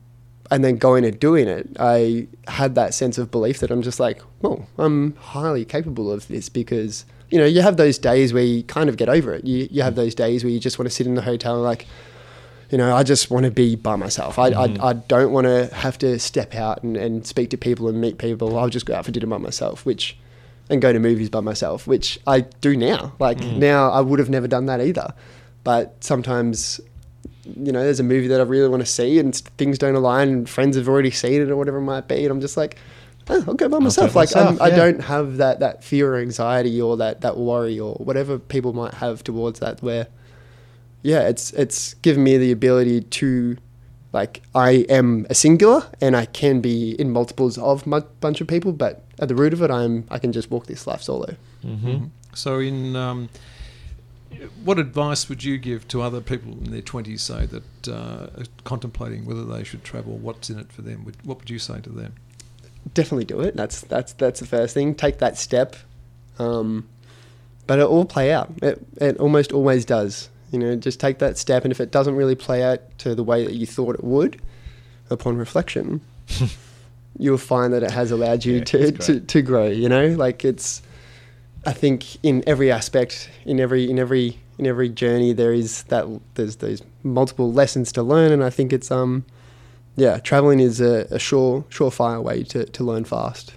[0.54, 3.98] and then going and doing it, I had that sense of belief that I'm just
[3.98, 8.44] like, well, I'm highly capable of this because, you know, you have those days where
[8.44, 9.44] you kind of get over it.
[9.44, 11.64] You, you have those days where you just want to sit in the hotel and
[11.64, 11.86] like,
[12.70, 14.38] you know, I just want to be by myself.
[14.38, 14.80] I, Mhm.
[14.80, 18.00] I, I don't want to have to step out and, and speak to people and
[18.00, 18.56] meet people.
[18.58, 20.16] I'll just go out for dinner by myself, which,
[20.70, 23.12] and go to movies by myself, which I do now.
[23.18, 23.58] Like Mm.
[23.58, 25.12] now, I would have never done that either.
[25.64, 26.80] But sometimes,
[27.46, 30.28] you know, there's a movie that I really want to see and things don't align
[30.28, 32.22] and friends have already seen it or whatever it might be.
[32.24, 32.76] And I'm just like,
[33.28, 34.14] oh, I'll go by myself.
[34.14, 37.78] like myself, I'm, I don't have that, that fear or anxiety or that, that worry
[37.78, 40.08] or whatever people might have towards that where,
[41.02, 43.58] yeah, it's it's given me the ability to,
[44.14, 48.46] like, I am a singular and I can be in multiples of a bunch of
[48.46, 51.36] people, but at the root of it, I'm I can just walk this life solo.
[51.62, 52.06] Mm-hmm.
[52.32, 53.28] So, in um,
[54.64, 58.46] what advice would you give to other people in their twenties, say that uh, are
[58.64, 60.16] contemplating whether they should travel?
[60.16, 61.06] What's in it for them?
[61.24, 62.14] What would you say to them?
[62.92, 63.56] Definitely do it.
[63.56, 64.94] That's that's that's the first thing.
[64.94, 65.76] Take that step,
[66.38, 66.88] um,
[67.66, 68.52] but it all play out.
[68.62, 70.28] It it almost always does.
[70.52, 73.24] You know, just take that step, and if it doesn't really play out to the
[73.24, 74.40] way that you thought it would,
[75.10, 76.00] upon reflection,
[77.18, 79.66] you'll find that it has allowed you Yeah, to, to, to grow.
[79.66, 80.82] You know, like it's.
[81.66, 86.06] I think in every aspect, in every in every in every journey, there is that
[86.34, 89.24] there's those multiple lessons to learn, and I think it's um,
[89.96, 93.54] yeah, traveling is a, a sure surefire way to, to learn fast.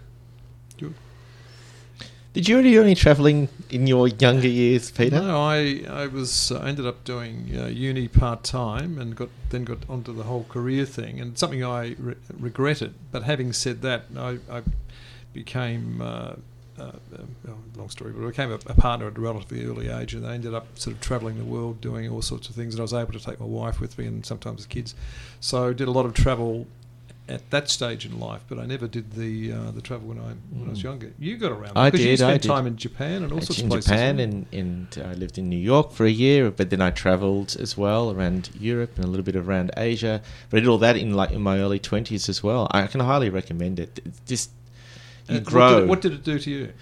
[2.38, 5.20] Did you do any travelling in your younger years, Peter?
[5.20, 9.64] No, I I was uh, ended up doing uh, uni part time and got then
[9.64, 12.94] got onto the whole career thing and something I re- regretted.
[13.12, 14.62] But having said that, I, I
[15.34, 16.00] became.
[16.00, 16.34] Uh,
[16.80, 20.14] uh, uh, long story, but I became a, a partner at a relatively early age,
[20.14, 22.74] and I ended up sort of travelling the world, doing all sorts of things.
[22.74, 24.96] And I was able to take my wife with me, and sometimes the kids.
[25.40, 26.68] So I did a lot of travel
[27.30, 30.32] at that stage in life, but I never did the uh, the travel when I
[30.58, 31.12] when I was younger.
[31.20, 31.78] You got around Mm.
[31.78, 32.48] I because you did, I spent did.
[32.48, 33.90] time in Japan and all sorts in of places.
[33.92, 37.58] Japan and, and I lived in New York for a year, but then I travelled
[37.60, 40.22] as well around Europe and a little bit around Asia.
[40.50, 42.68] But I did all that in like in my early twenties as well.
[42.72, 44.00] I can highly recommend it.
[44.26, 44.52] Just
[45.30, 45.62] you And grow.
[45.62, 46.74] What did, it, what did it do to you?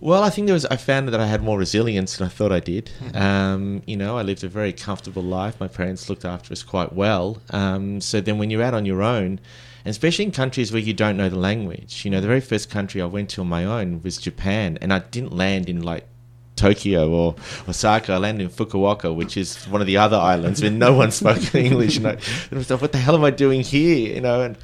[0.00, 0.64] Well, I think there was.
[0.66, 2.90] I found that I had more resilience than I thought I did.
[3.14, 5.58] Um, you know, I lived a very comfortable life.
[5.58, 7.42] My parents looked after us quite well.
[7.50, 9.40] Um, so then, when you're out on your own,
[9.84, 12.70] and especially in countries where you don't know the language, you know, the very first
[12.70, 16.06] country I went to on my own was Japan, and I didn't land in like
[16.54, 17.34] Tokyo or
[17.68, 18.12] Osaka.
[18.12, 21.54] I landed in Fukuoka, which is one of the other islands where no one spoke
[21.56, 21.96] English.
[21.96, 24.14] You know, and I was like, what the hell am I doing here?
[24.14, 24.56] You know, and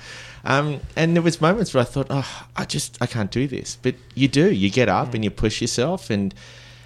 [0.45, 3.77] um, and there was moments where I thought, oh, I just I can't do this.
[3.81, 4.53] But you do.
[4.53, 6.35] You get up and you push yourself, and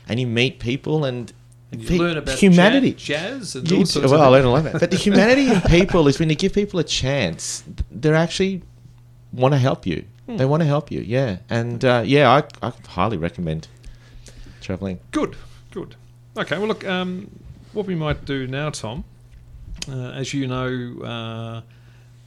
[0.09, 1.33] and you meet people and.
[1.71, 2.94] You pe- learn about humanity.
[2.94, 4.81] jazz, and You all sorts well, I of learned a lot about it.
[4.81, 8.62] But the humanity in people is when you give people a chance, they're actually
[9.35, 10.05] want to help you.
[10.27, 11.38] They want to help you, yeah.
[11.51, 12.31] And uh, yeah,
[12.62, 13.68] I, I highly recommend
[14.62, 14.99] traveling.
[15.11, 15.37] Good,
[15.71, 15.94] good.
[16.37, 17.31] Okay, well, look, um,
[17.73, 19.05] what we might do now, Tom,
[19.88, 21.61] uh, as you know, uh,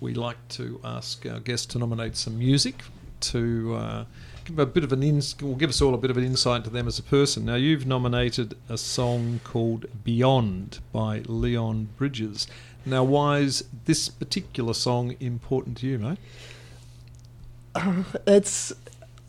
[0.02, 2.84] we like to ask our guests to nominate some music
[3.22, 4.06] to uh,
[4.44, 6.64] give a bit of an ins- will give us all a bit of an insight
[6.64, 7.46] to them as a person.
[7.46, 12.48] Now, you've nominated a song called "Beyond" by Leon Bridges.
[12.84, 16.18] Now, why is this particular song important to you, mate?
[18.28, 18.74] It's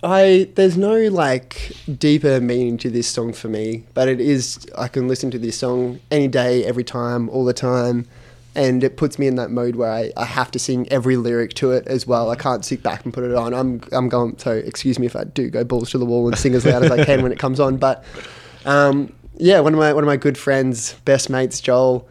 [0.02, 4.88] I there's no like deeper meaning to this song for me, but it is I
[4.88, 8.08] can listen to this song any day, every time, all the time.
[8.54, 11.54] And it puts me in that mode where I, I have to sing every lyric
[11.54, 12.30] to it as well.
[12.30, 13.54] I can't sit back and put it on.
[13.54, 16.36] I'm I'm going so excuse me if I do go balls to the wall and
[16.36, 17.78] sing as loud as I can when it comes on.
[17.78, 18.04] But
[18.66, 22.06] um, yeah, one of my one of my good friends, best mates, Joel,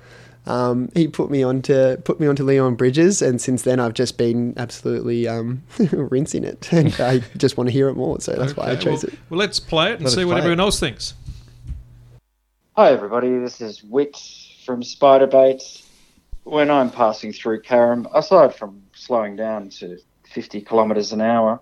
[0.48, 4.18] um, he put me onto put me onto Leon Bridges, and since then I've just
[4.18, 8.20] been absolutely um, rinsing it, and I just want to hear it more.
[8.20, 9.20] So that's why I chose well, it.
[9.30, 10.44] Well, let's play it and Let see what play it.
[10.44, 11.14] everyone else thinks.
[12.76, 14.18] Hi everybody, this is Whitt
[14.66, 15.84] from Spiderbait.
[16.44, 21.60] When I'm passing through Carrum, aside from slowing down to 50 kilometres an hour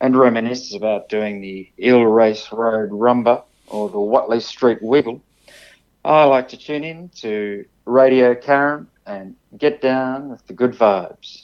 [0.00, 5.22] and reminisce about doing the Eel Race Road Rumba or the Watley Street Wiggle,
[6.04, 11.41] I like to tune in to Radio Carrum and get down with the good vibes.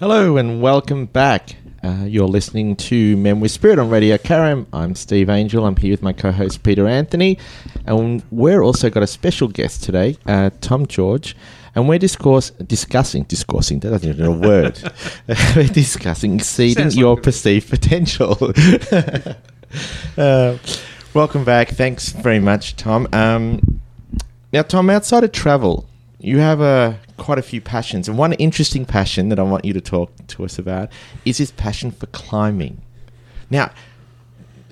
[0.00, 1.56] Hello and welcome back.
[1.82, 4.66] Uh, you're listening to Men with Spirit on Radio Carrum.
[4.72, 5.66] I'm Steve Angel.
[5.66, 7.36] I'm here with my co-host Peter Anthony,
[7.84, 11.34] and we're also got a special guest today, uh, Tom George,
[11.74, 13.80] and we're discourse discussing discoursing.
[13.80, 14.80] That doesn't even a word.
[15.56, 18.38] we're discussing exceeding like your perceived potential.
[20.16, 20.58] uh,
[21.12, 21.70] welcome back.
[21.70, 23.08] Thanks very much, Tom.
[23.12, 23.80] Um,
[24.52, 25.88] now, Tom, outside of travel,
[26.20, 29.72] you have uh, quite a few passions, and one interesting passion that I want you
[29.74, 30.90] to talk to us about
[31.24, 32.80] is this passion for climbing.
[33.50, 33.70] Now,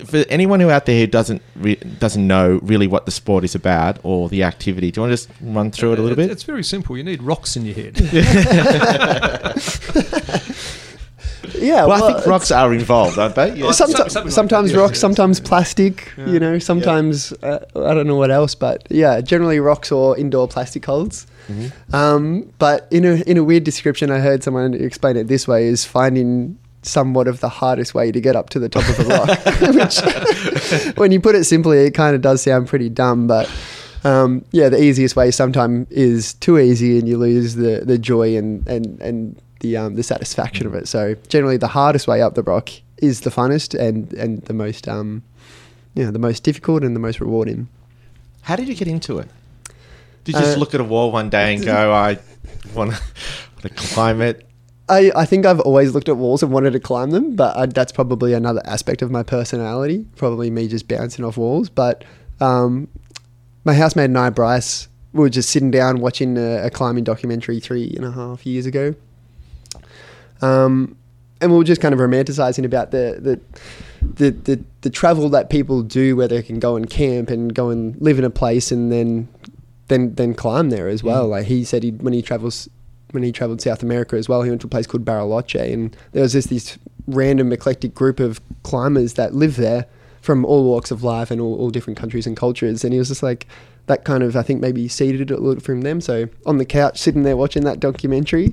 [0.05, 3.55] for anyone who out there who doesn't re- doesn't know really what the sport is
[3.55, 6.29] about or the activity, do you want to just run through it a little It-
[6.29, 6.31] bit?
[6.31, 6.97] It's very simple.
[6.97, 7.97] You need rocks in your head.
[11.55, 13.55] Yeah, well, I think rocks are involved, aren't they?
[13.55, 13.71] Yeah.
[13.71, 14.79] Some- Sometimes, something like sometimes yeah.
[14.79, 16.13] rocks, sometimes plastic.
[16.17, 16.27] Yeah.
[16.27, 20.49] You know, sometimes uh, I don't know what else, but yeah, generally rocks or indoor
[20.49, 21.27] plastic holds.
[21.49, 21.95] Mm-hmm.
[21.95, 25.67] Um, but in a in a weird description, I heard someone explain it this way:
[25.67, 29.05] is finding somewhat of the hardest way to get up to the top of a
[29.05, 29.75] rock.
[29.75, 33.51] Which, when you put it simply, it kind of does sound pretty dumb, but.
[34.05, 38.37] Um, yeah, the easiest way sometimes is too easy, and you lose the, the joy
[38.37, 40.89] and, and, and the um, the satisfaction of it.
[40.89, 44.89] So generally, the hardest way up the rock is the funnest and, and the most
[44.89, 45.23] um,
[45.95, 47.69] you know, the most difficult and the most rewarding.
[48.43, 49.29] How did you get into it?
[50.25, 52.19] Did you just Uh, look at a wall one day and go, "I
[52.75, 52.95] want
[53.63, 54.47] to climb it"?
[54.89, 57.67] I, I think I've always looked at walls and wanted to climb them, but I,
[57.67, 60.07] that's probably another aspect of my personality.
[60.15, 61.69] Probably me just bouncing off walls.
[61.69, 62.05] But
[62.41, 62.87] um,
[63.65, 67.59] my housemate and I, Bryce, we were just sitting down watching a, a climbing documentary
[67.59, 68.95] three and a half years ago.
[70.43, 70.97] Um,
[71.41, 73.41] and we were just kind of romanticizing about the, the
[74.03, 77.71] the, the the travel that people do where they can go and camp and go
[77.71, 79.29] and live in a place and then
[79.89, 81.29] then then climb there as well.
[81.29, 82.69] Like he said, he when he travels
[83.11, 85.97] when he traveled South America as well, he went to a place called Bariloche, and
[86.13, 89.87] there was just this random eclectic group of climbers that live there
[90.21, 92.83] from all walks of life and all, all different countries and cultures.
[92.83, 93.47] And he was just like
[93.87, 96.01] that kind of I think maybe seeded it a little from them.
[96.01, 98.53] So on the couch sitting there watching that documentary,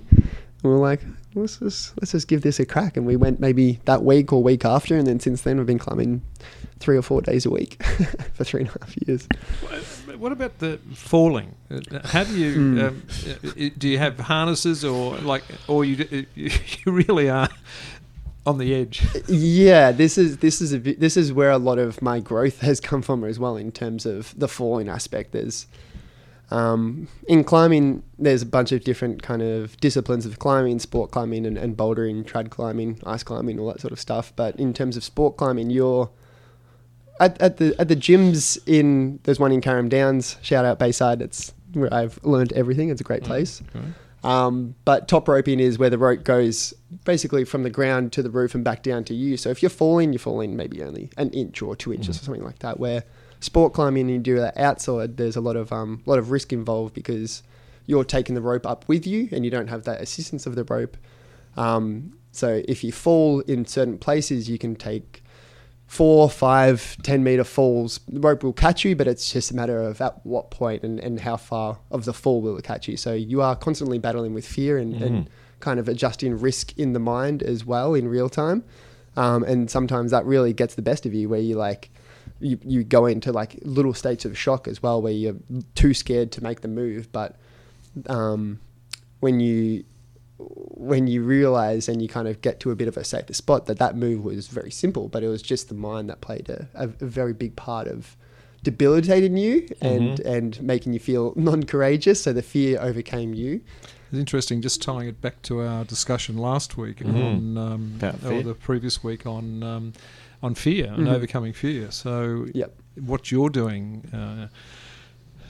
[0.64, 1.02] we were like,
[1.36, 2.98] let's just let's just give this a crack.
[2.98, 5.80] And we went maybe that week or week after, and then since then we've been
[5.80, 6.22] climbing
[6.80, 7.82] three or four days a week
[8.34, 9.28] for three and a half years.
[10.18, 11.56] What about the falling?
[12.06, 12.80] How do you Hmm.
[12.80, 13.04] um,
[13.78, 13.90] do?
[13.90, 16.52] You have harnesses or like, or you you
[16.86, 17.50] really are
[18.46, 19.02] on the edge?
[19.28, 22.80] Yeah, this is this is a this is where a lot of my growth has
[22.80, 25.32] come from as well in terms of the falling aspect.
[25.32, 25.66] There's
[26.52, 31.46] um, in climbing, there's a bunch of different kind of disciplines of climbing, sport climbing,
[31.46, 34.34] and, and bouldering, trad climbing, ice climbing, all that sort of stuff.
[34.36, 36.10] But in terms of sport climbing, you're
[37.20, 40.38] at, at the at the gyms in there's one in Carrum Downs.
[40.42, 41.22] Shout out Bayside.
[41.22, 42.90] It's where I've learned everything.
[42.90, 43.62] It's a great place.
[44.24, 48.30] Um, but top roping is where the rope goes basically from the ground to the
[48.30, 49.36] roof and back down to you.
[49.36, 52.44] So if you're falling, you're falling maybe only an inch or two inches or something
[52.44, 52.80] like that.
[52.80, 53.04] Where
[53.44, 56.54] sport climbing, and you do that outside, there's a lot of um, lot of risk
[56.54, 57.44] involved because
[57.86, 60.64] you're taking the rope up with you and you don't have that assistance of the
[60.64, 60.96] rope.
[61.58, 65.22] Um, so if you fall in certain places, you can take
[65.86, 68.00] four, five, ten meter falls.
[68.08, 71.00] The rope will catch you, but it's just a matter of at what point and,
[71.00, 72.98] and how far of the fall will it catch you.
[72.98, 75.30] So you are constantly battling with fear and, and
[75.60, 78.64] kind of adjusting risk in the mind as well in real time.
[79.16, 81.92] Um, and sometimes that really gets the best of you where you like,
[82.40, 85.36] you, you go into like little states of shock as well where you're
[85.76, 87.12] too scared to make the move.
[87.12, 87.36] But
[88.08, 88.60] um,
[89.20, 89.86] when you
[90.38, 93.66] when you realize and you kind of get to a bit of a safer spot
[93.68, 96.68] that that move was very simple, but it was just the mind that played a,
[96.74, 98.18] a, a very big part of
[98.64, 102.24] debilitating you and and making you feel non-courageous.
[102.24, 103.62] So the fear overcame you.
[104.12, 108.54] It's interesting, just tying it back to our discussion last week on, um, or the
[108.54, 109.94] previous week on um,
[110.44, 111.14] on fear and Mhm.
[111.14, 111.90] overcoming fear.
[111.90, 112.76] So, Yep.
[113.06, 114.48] what you're doing, uh,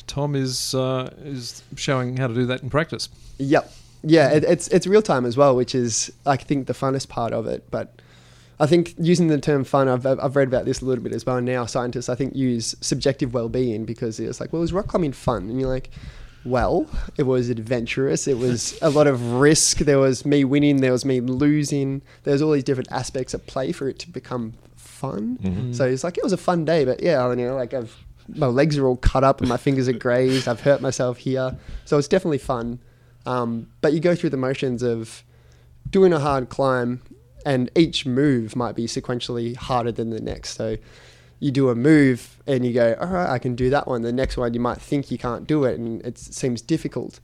[0.08, 3.10] Tom, is uh, is showing how to do that in practice.
[3.40, 3.74] Yep.
[4.04, 7.34] Yeah, it, it's it's real time as well, which is I think the funnest part
[7.34, 7.64] of it.
[7.72, 8.02] But
[8.60, 11.26] I think using the term fun, I've I've read about this a little bit as
[11.26, 11.42] well.
[11.42, 15.14] Now scientists I think use subjective well being because it's like, well, is rock climbing
[15.14, 15.50] fun?
[15.50, 15.90] And you're like,
[16.44, 18.28] well, it was adventurous.
[18.28, 19.78] It was a lot of risk.
[19.78, 20.82] There was me winning.
[20.82, 22.02] There was me losing.
[22.24, 24.54] There was all these different aspects at play for it to become
[25.04, 25.24] fun.
[25.74, 26.82] So it's like it was a fun day.
[26.86, 27.94] But yeah, you know, like I've
[28.46, 30.48] my legs are all cut up and my fingers are grazed.
[30.48, 31.50] I've hurt myself here.
[31.86, 32.80] So it's definitely fun.
[33.26, 35.24] Um, but you go through the motions of
[35.90, 37.02] doing a hard climb,
[37.46, 40.56] and each move might be sequentially harder than the next.
[40.56, 40.78] So
[41.40, 44.02] you do a move and you go, all right, I can do that one.
[44.02, 47.20] The next one, you might think you can't do it, and it seems difficult.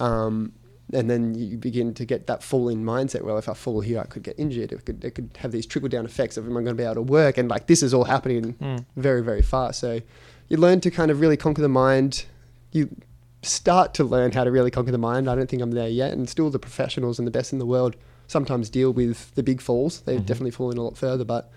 [0.00, 0.52] Um,
[0.92, 3.22] and then you begin to get that fall in mindset.
[3.22, 4.72] Well, if I fall here, I could get injured.
[4.72, 6.82] It could, it could have these trickle down effects of am I going to be
[6.82, 7.38] able to work?
[7.38, 8.76] And like this is all happening hmm.
[8.96, 9.80] very, very fast.
[9.80, 10.00] So
[10.48, 12.26] you learn to kind of really conquer the mind.
[12.72, 12.94] You
[13.42, 15.28] start to learn how to really conquer the mind.
[15.28, 16.12] I don't think I'm there yet.
[16.12, 19.60] And still, the professionals and the best in the world sometimes deal with the big
[19.60, 20.00] falls.
[20.02, 20.26] They've mm-hmm.
[20.26, 21.50] definitely fallen a lot further, but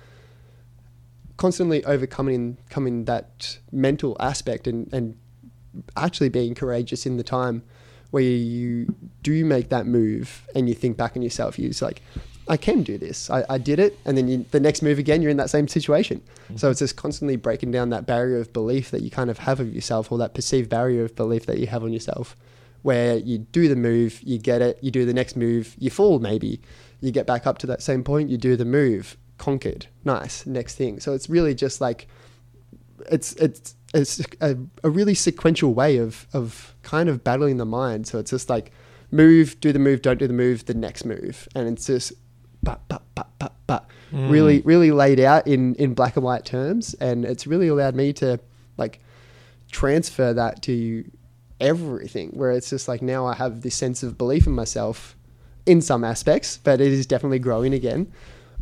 [1.38, 5.18] constantly overcoming coming that mental aspect and, and
[5.96, 7.62] actually being courageous in the time
[8.12, 8.94] where you
[9.24, 12.02] do make that move and you think back on yourself, you're like,
[12.50, 13.30] I can do this.
[13.30, 14.00] I, I did it.
[14.06, 16.22] And then you, the next move again, you're in that same situation.
[16.48, 16.68] So mm-hmm.
[16.72, 19.74] it's just constantly breaking down that barrier of belief that you kind of have of
[19.74, 22.36] yourself or that perceived barrier of belief that you have on yourself
[22.84, 26.20] where you do the move, you get it, you do the next move, you fall
[26.20, 26.62] maybe,
[27.02, 30.76] you get back up to that same point, you do the move, conquered, nice, next
[30.76, 31.00] thing.
[31.00, 32.08] So it's really just like
[33.12, 38.08] it's it's a, a really sequential way of of kind of battling the mind.
[38.08, 38.72] So it's just like
[39.12, 42.14] move, do the move, don't do the move, the next move, and it's just
[42.64, 44.30] but but but but but mm.
[44.30, 48.14] really really laid out in in black and white terms, and it's really allowed me
[48.14, 48.40] to
[48.78, 49.00] like
[49.72, 51.10] transfer that to
[51.60, 52.30] everything.
[52.32, 55.16] Where it's just like now I have this sense of belief in myself
[55.66, 58.12] in some aspects, but it is definitely growing again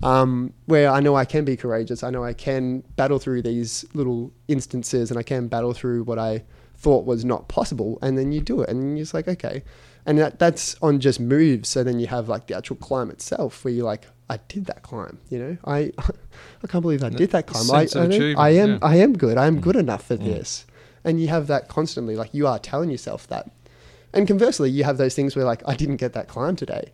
[0.04, 2.04] um, where I know I can be courageous.
[2.04, 6.20] I know I can battle through these little instances and I can battle through what
[6.20, 6.44] I
[6.76, 7.98] thought was not possible.
[8.02, 9.64] And then you do it and you're just like, okay.
[10.06, 11.70] And that, that's on just moves.
[11.70, 14.82] So then you have like the actual climb itself where you're like, I did that
[14.82, 15.92] climb, you know, I,
[16.64, 17.70] I can't believe I did that climb.
[17.72, 18.78] I, I, I am, yeah.
[18.82, 19.38] I am good.
[19.38, 20.66] I am good enough for this.
[21.04, 23.52] And you have that constantly, like you are telling yourself that.
[24.14, 26.92] And conversely, you have those things where like, I didn't get that climb today,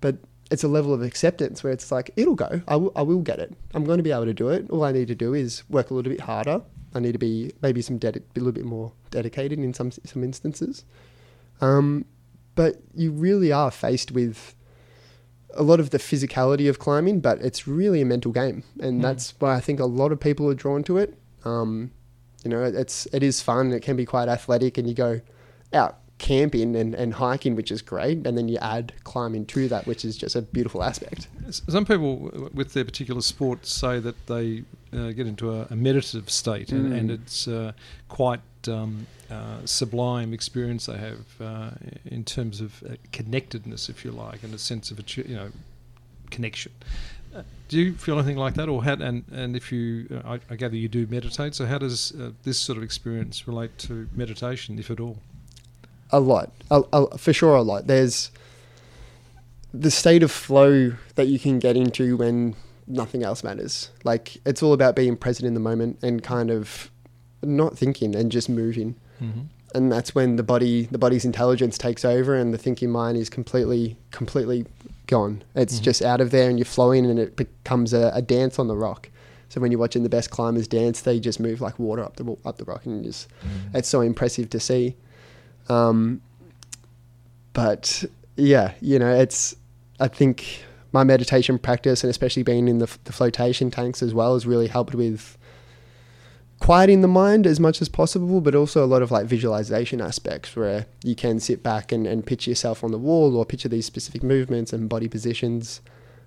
[0.00, 0.16] but
[0.50, 2.62] it's a level of acceptance where it's like it'll go.
[2.66, 3.52] I will, I will get it.
[3.74, 4.70] I'm going to be able to do it.
[4.70, 6.62] All I need to do is work a little bit harder.
[6.94, 10.24] I need to be maybe some dedi- a little bit more dedicated in some some
[10.24, 10.84] instances.
[11.60, 12.06] Um,
[12.54, 14.54] but you really are faced with
[15.54, 19.34] a lot of the physicality of climbing, but it's really a mental game, and that's
[19.38, 21.18] why I think a lot of people are drawn to it.
[21.44, 21.90] Um,
[22.44, 23.72] you know, it's it is fun.
[23.72, 25.20] It can be quite athletic, and you go
[25.72, 29.86] out camping and, and hiking, which is great, and then you add climbing to that,
[29.86, 31.28] which is just a beautiful aspect.
[31.50, 36.28] Some people with their particular sport say that they uh, get into a, a meditative
[36.30, 37.14] state, and, and Mm.
[37.14, 37.72] it's uh,
[38.08, 41.70] quite um, uh, sublime experience they have uh,
[42.04, 45.50] in terms of uh, connectedness, if you like, and a sense of a you know
[46.30, 46.72] connection.
[47.34, 48.94] Uh, do you feel anything like that, or how?
[48.94, 51.54] And and if you, uh, I, I gather you do meditate.
[51.54, 55.18] So how does uh, this sort of experience relate to meditation, if at all?
[56.10, 57.86] A lot, a, a, for sure, a lot.
[57.86, 58.30] There's
[59.74, 62.54] the state of flow that you can get into when
[62.86, 63.90] nothing else matters.
[64.04, 66.90] Like it's all about being present in the moment and kind of
[67.42, 68.94] not thinking and just moving.
[69.22, 69.40] Mm-hmm.
[69.74, 73.28] And that's when the body, the body's intelligence takes over, and the thinking mind is
[73.28, 74.64] completely, completely
[75.06, 75.42] gone.
[75.54, 75.82] It's Mhm.
[75.82, 78.76] just out of there, and you're flowing, and it becomes a, a dance on the
[78.76, 79.10] rock.
[79.50, 82.34] So when you're watching the best climbers dance, they just move like water up the
[82.46, 83.28] up the rock, and just
[83.74, 84.96] it's so impressive to see.
[85.68, 86.20] Um,
[87.52, 88.04] but
[88.36, 89.56] yeah, you know, it's
[90.00, 94.34] I think my meditation practice and especially being in the, the flotation tanks as well
[94.34, 95.36] has really helped with
[96.60, 100.56] quieting the mind as much as possible, but also a lot of like visualization aspects
[100.56, 103.86] where you can sit back and, and picture yourself on the wall or picture these
[103.86, 105.80] specific movements and body positions.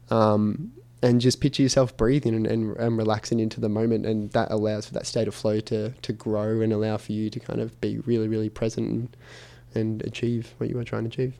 [0.09, 4.51] Um, and just picture yourself breathing and, and, and relaxing into the moment and that
[4.51, 7.59] allows for that state of flow to, to grow and allow for you to kind
[7.59, 9.17] of be really really present and,
[9.73, 11.33] and achieve what you are trying to achieve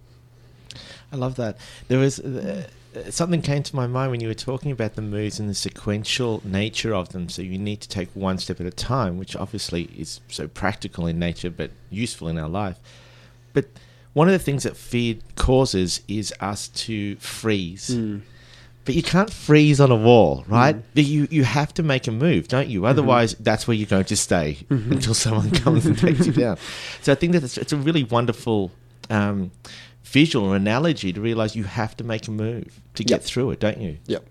[1.11, 1.57] I love that.
[1.87, 2.67] There was uh,
[3.09, 6.41] something came to my mind when you were talking about the moves and the sequential
[6.43, 7.29] nature of them.
[7.29, 11.07] So you need to take one step at a time, which obviously is so practical
[11.07, 12.79] in nature but useful in our life.
[13.53, 13.65] But
[14.13, 17.89] one of the things that fear causes is us to freeze.
[18.83, 20.53] But you can't freeze on a wall, mm-hmm.
[20.53, 20.75] right?
[20.95, 22.79] But You you have to make a move, don't you?
[22.79, 22.89] Mm-hmm.
[22.89, 24.93] Otherwise, that's where you're going to stay mm-hmm.
[24.93, 26.57] until someone comes and takes you down.
[27.01, 28.71] So I think that it's, it's a really wonderful
[29.09, 29.51] um,
[30.03, 33.23] visual analogy to realize you have to make a move to get Yep.
[33.23, 33.97] through it, don't you?
[34.07, 34.25] Yep.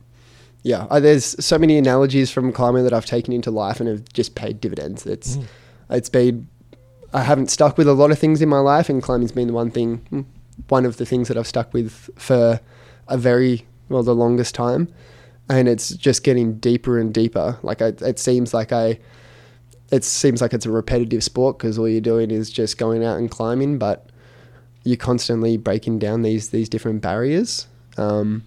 [0.63, 4.05] Yeah, I, there's so many analogies from climbing that I've taken into life and have
[4.13, 5.07] just paid dividends.
[5.07, 5.47] It's mm.
[5.89, 6.49] it's been
[7.13, 9.55] I haven't stuck with a lot of things in my life, and climbing's been the
[9.55, 10.23] one thing, hmm,
[10.69, 12.61] one of the things that I've stuck with for
[13.09, 14.89] a very well the longest time,
[15.51, 17.59] and it's just getting deeper and deeper.
[17.63, 18.99] Like I, it seems like I.
[19.91, 23.19] It seems like it's a repetitive sport because all you're doing is just going out
[23.19, 24.09] and climbing, but
[24.85, 27.67] you're constantly breaking down these these different barriers.
[27.97, 28.45] Um,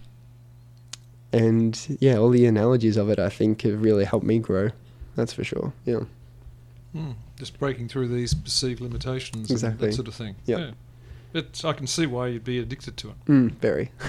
[1.32, 4.70] and yeah, all the analogies of it, I think, have really helped me grow.
[5.16, 5.72] That's for sure.
[5.84, 6.00] Yeah.
[6.94, 10.36] Mm, just breaking through these perceived limitations and that sort of thing.
[10.46, 10.58] Yep.
[10.58, 10.70] Yeah.
[11.34, 13.24] It's, I can see why you'd be addicted to it.
[13.26, 13.90] Mm, very.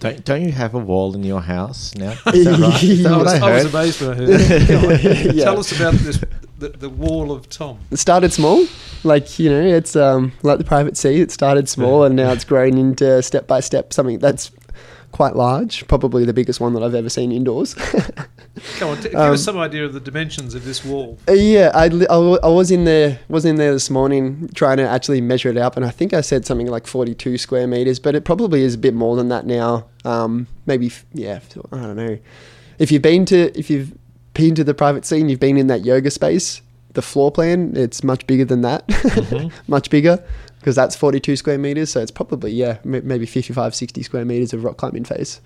[0.00, 2.10] Don't don't you have a wall in your house now?
[2.34, 2.82] Is that right?
[2.82, 5.32] Is that I what was, I I was amazed when I heard that.
[5.34, 5.44] Yeah.
[5.44, 6.24] Tell us about this,
[6.58, 7.78] the, the wall of Tom.
[7.90, 8.66] It started small,
[9.02, 11.20] like you know, it's um, like the private sea.
[11.20, 14.50] It started small, and now it's grown into step by step something that's
[15.14, 15.86] quite large.
[15.86, 17.74] Probably the biggest one that I've ever seen indoors.
[18.78, 21.18] Come on, t- give Um, us some idea of the dimensions of this wall.
[21.28, 24.88] Uh, yeah, I, I, I was in there was in there this morning trying to
[24.88, 28.16] actually measure it up, and I think I said something like 42 square meters, but
[28.16, 29.86] it probably is a bit more than that now.
[30.04, 31.38] Um, maybe yeah,
[31.70, 32.18] I don't know.
[32.80, 33.96] If you've been to if you've
[34.34, 36.60] been to the private scene, you've been in that yoga space.
[36.94, 38.82] The floor plan it's much bigger than that,
[39.68, 40.22] much bigger
[40.64, 41.90] because that's 42 square meters.
[41.90, 45.42] So it's probably yeah m- maybe 55, 60 square meters of rock climbing face.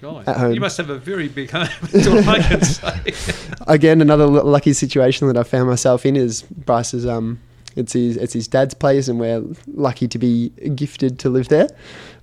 [0.00, 0.54] God, at home.
[0.54, 1.68] you must have a very big home.
[1.94, 3.12] All I can say.
[3.66, 7.04] again, another l- lucky situation that I found myself in is Bryce's.
[7.04, 7.40] Um,
[7.76, 9.44] it's his it's his dad's place, and we're
[9.74, 11.68] lucky to be gifted to live there.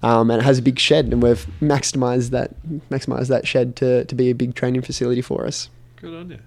[0.01, 2.55] Um, and it has a big shed, and we've maximised that
[2.89, 5.69] maximised that shed to, to be a big training facility for us.
[5.97, 6.39] Good on you.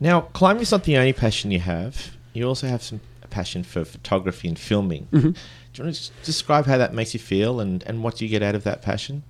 [0.00, 2.16] Now, climbing's not the only passion you have.
[2.32, 3.00] You also have some
[3.30, 5.08] passion for photography and filming.
[5.12, 5.34] Mhm.
[5.72, 8.42] Do you want to describe how that makes you feel and, and what you get
[8.42, 9.22] out of that passion?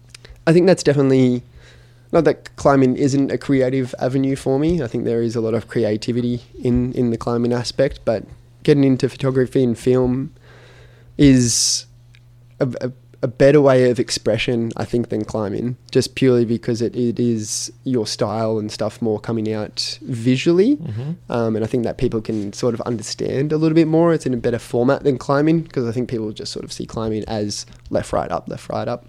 [0.46, 1.42] I think that's definitely
[2.12, 4.82] not that climbing isn't a creative avenue for me.
[4.82, 8.24] I think there is a lot of creativity in in the climbing aspect, but
[8.62, 10.32] getting into photography and film
[11.16, 11.86] is
[12.59, 12.92] a, a,
[13.22, 15.76] a better way of expression, I think, than climbing.
[15.90, 20.76] Just purely because it, it is your style and stuff more coming out visually.
[20.76, 21.12] Mm-hmm.
[21.30, 24.14] Um, and I think that people can sort of understand a little bit more.
[24.14, 26.86] It's in a better format than climbing because I think people just sort of see
[26.86, 29.06] climbing as left, right, up, left, right, up.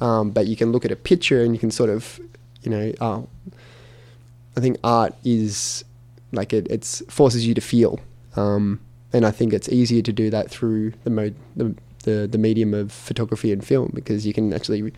[0.00, 2.20] Um, but you can look at a picture and you can sort of,
[2.62, 3.22] you know, uh,
[4.56, 5.84] I think art is
[6.32, 7.98] like it it's forces you to feel.
[8.36, 8.80] Um,
[9.12, 11.74] and I think it's easier to do that through the mode, the,
[12.04, 14.92] the, the medium of photography and film because you can actually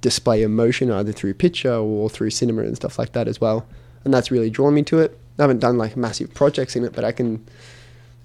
[0.00, 3.66] display emotion either through picture or through cinema and stuff like that as well.
[4.04, 5.18] And that's really drawn me to it.
[5.38, 7.44] I haven't done like massive projects in it, but I can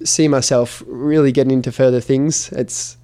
[0.03, 2.51] see myself really getting into further things.
[2.51, 2.97] It's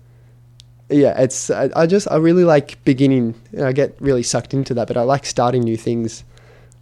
[0.90, 3.36] yeah, it's I, I just I really like beginning.
[3.62, 6.24] I get really sucked into that, but I like starting new things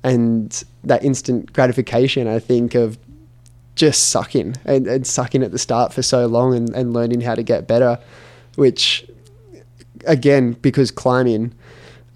[0.04, 2.28] and that instant gratification.
[2.28, 3.00] I think of
[3.76, 7.36] just sucking and, and sucking at the start for so long and, and learning how
[7.36, 8.00] to get better,
[8.56, 9.06] which
[10.06, 11.54] again because climbing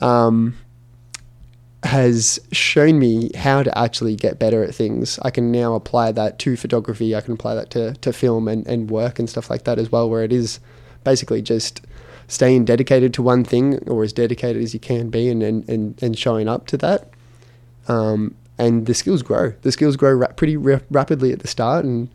[0.01, 0.55] um,
[1.83, 5.17] has shown me how to actually get better at things.
[5.21, 7.15] I can now apply that to photography.
[7.15, 9.91] I can apply that to, to film and, and work and stuff like that as
[9.91, 10.59] well, where it is
[11.03, 11.81] basically just
[12.27, 16.03] staying dedicated to one thing or as dedicated as you can be and, and, and,
[16.03, 17.09] and showing up to that.
[17.87, 19.53] Um, and the skills grow.
[19.61, 22.09] The skills grow ra- pretty ra- rapidly at the start, and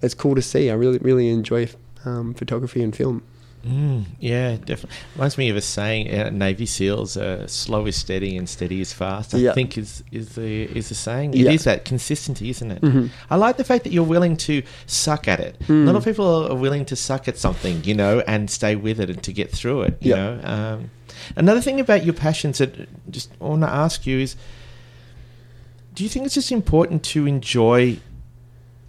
[0.00, 0.70] it's cool to see.
[0.70, 1.68] I really, really enjoy
[2.04, 3.24] um, photography and film.
[3.66, 4.96] Mm, yeah, definitely.
[5.16, 8.92] Reminds me of a saying: uh, Navy SEALs, uh, "Slow is steady, and steady is
[8.92, 9.52] fast." I Yeah.
[9.52, 11.32] think is is the is the saying.
[11.32, 11.50] Yeah.
[11.50, 12.80] It is that consistency, isn't it?
[12.82, 13.10] Mhm.
[13.30, 15.56] I like the fact that you're willing to suck at it.
[15.66, 15.82] Mm.
[15.82, 19.00] A lot of people are willing to suck at something, you know, and stay with
[19.00, 19.98] it and to get through it.
[20.00, 20.16] You Yeah.
[20.16, 20.40] know.
[20.44, 20.90] Um,
[21.36, 24.36] another thing about your passions that just I want to ask you is:
[25.94, 27.96] Do you think it's just important to enjoy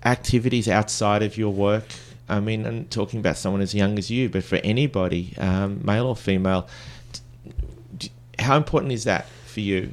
[0.06, 1.86] activities outside of your work?
[2.30, 6.06] I mean, I'm talking about someone as young as you, but for anybody, um, male
[6.06, 6.68] or female,
[8.38, 9.92] how important is that for you?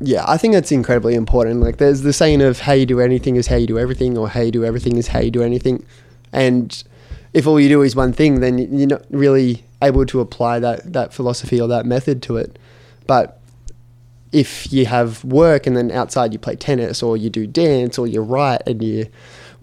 [0.00, 1.60] Yeah, I think that's incredibly important.
[1.60, 4.28] Like, there's the saying of "how you do anything is how you do everything," or
[4.28, 5.84] "how you do everything is how you do anything."
[6.32, 6.82] And
[7.32, 10.92] if all you do is one thing, then you're not really able to apply that
[10.92, 12.58] that philosophy or that method to it.
[13.06, 13.40] But
[14.32, 18.06] if you have work and then outside you play tennis or you do dance or
[18.06, 19.06] you write and you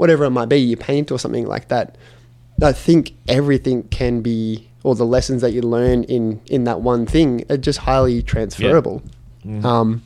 [0.04, 1.97] whatever it might be, you paint or something like that.
[2.62, 7.06] I think everything can be or the lessons that you learn in in that one
[7.06, 9.01] thing are just highly transferable.
[9.45, 9.64] Mm.
[9.64, 10.04] Um,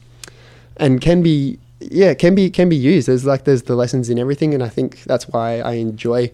[0.78, 4.18] and can be yeah can be can be used there's like there's the lessons in
[4.18, 6.32] everything and i think that's why i enjoy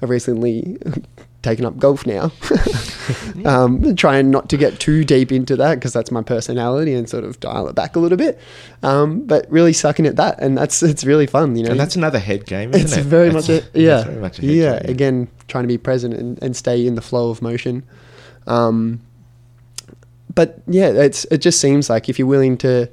[0.00, 0.78] i've recently
[1.46, 2.32] taken up golf now.
[3.44, 7.22] Um, trying not to get too deep into that because that's my personality and sort
[7.22, 8.40] of dial it back a little bit.
[8.82, 11.70] Um, but really sucking at that and that's it's really fun you know.
[11.70, 13.04] And that's another head game, isn't it's it?
[13.04, 14.02] very That's- much a yeah.
[14.02, 17.02] very much a yeah game, again trying to be present and, and stay in the
[17.02, 17.84] flow of motion.
[18.48, 19.00] Um,
[20.34, 22.88] but yeah it's it just seems like if you're willing to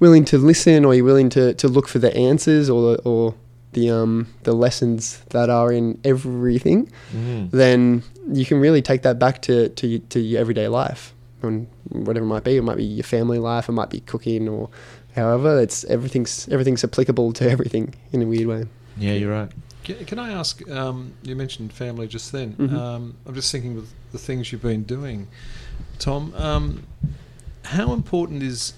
[0.00, 3.34] willing to listen or you're willing to, to look for the answers or or
[3.74, 7.50] the um the lessons that are in everything Mm.
[7.50, 8.02] then
[8.32, 11.12] you can really take that back to to, to your everyday life
[11.42, 14.48] and whatever it might be it might be your family life it might be cooking
[14.48, 14.68] or
[15.14, 18.64] however it's everything's everything's applicable to everything in a weird way
[18.96, 19.50] Yeah, you're right.
[19.84, 20.54] Can, can I ask?
[20.70, 22.54] Um, you mentioned family just then.
[22.58, 22.72] Mhm.
[22.72, 25.26] Um, I'm just thinking with the things you've been doing,
[25.98, 26.32] Tom.
[26.36, 26.64] Um,
[27.64, 28.72] how important is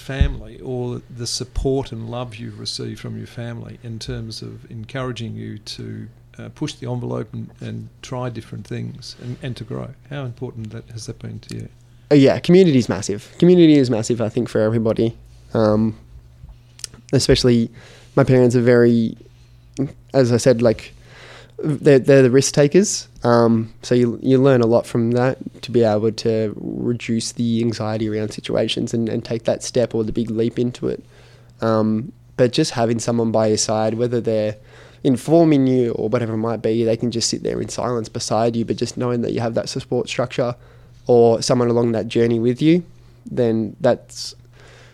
[0.00, 5.34] family or the support and love you've received from your family in terms of encouraging
[5.34, 9.90] you to uh, push the envelope and, and try different things and, and to grow?
[10.08, 11.68] How important that has that been to you?
[12.10, 13.32] Uh, yeah, community is massive.
[13.38, 15.16] Community is massive, I think, for everybody.
[15.54, 15.98] Um,
[17.12, 17.70] especially,
[18.16, 19.16] my parents are very,
[20.14, 20.92] as I said, like
[21.58, 23.06] they're, they're the risk takers.
[23.22, 27.60] Um, so you you learn a lot from that to be able to reduce the
[27.60, 31.04] anxiety around situations and, and take that step or the big leap into it.
[31.60, 34.56] Um, but just having someone by your side, whether they're
[35.04, 38.56] informing you or whatever it might be, they can just sit there in silence beside
[38.56, 38.64] you.
[38.64, 40.54] But just knowing that you have that support structure
[41.06, 42.82] or someone along that journey with you,
[43.30, 44.34] then that's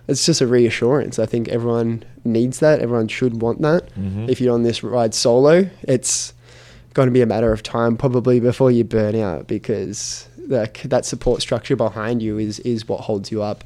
[0.09, 1.19] it's just a reassurance.
[1.21, 2.81] I think everyone needs that.
[2.81, 3.93] Everyone should want that.
[3.95, 4.29] Mhm.
[4.29, 6.33] If you're on this ride solo, it's
[6.97, 11.05] going to be a matter of time probably before you burn out because that that
[11.05, 13.63] support structure behind you is is what holds you up.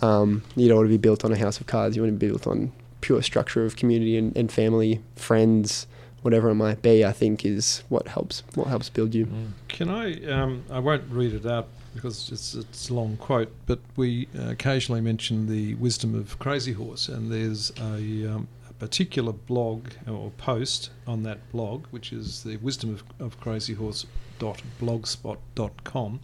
[0.00, 1.94] Um, you don't want to be built on a house of cards.
[1.94, 2.72] You want to be built on
[3.02, 5.86] pure structure of community and, and family, friends,
[6.22, 7.04] whatever it might be.
[7.04, 9.26] I think is what helps what helps build you.
[9.26, 9.48] Mm.
[9.68, 10.24] Can I?
[10.24, 14.52] Um, I won't read it out because it's it's a long quote, but we uh,
[14.52, 18.48] occasionally mention the wisdom of Crazy Horse, and there's a, um,
[18.80, 24.06] particular blog or post on that blog, which is the wisdom of, of Crazy Horse
[24.40, 26.20] blogspot.com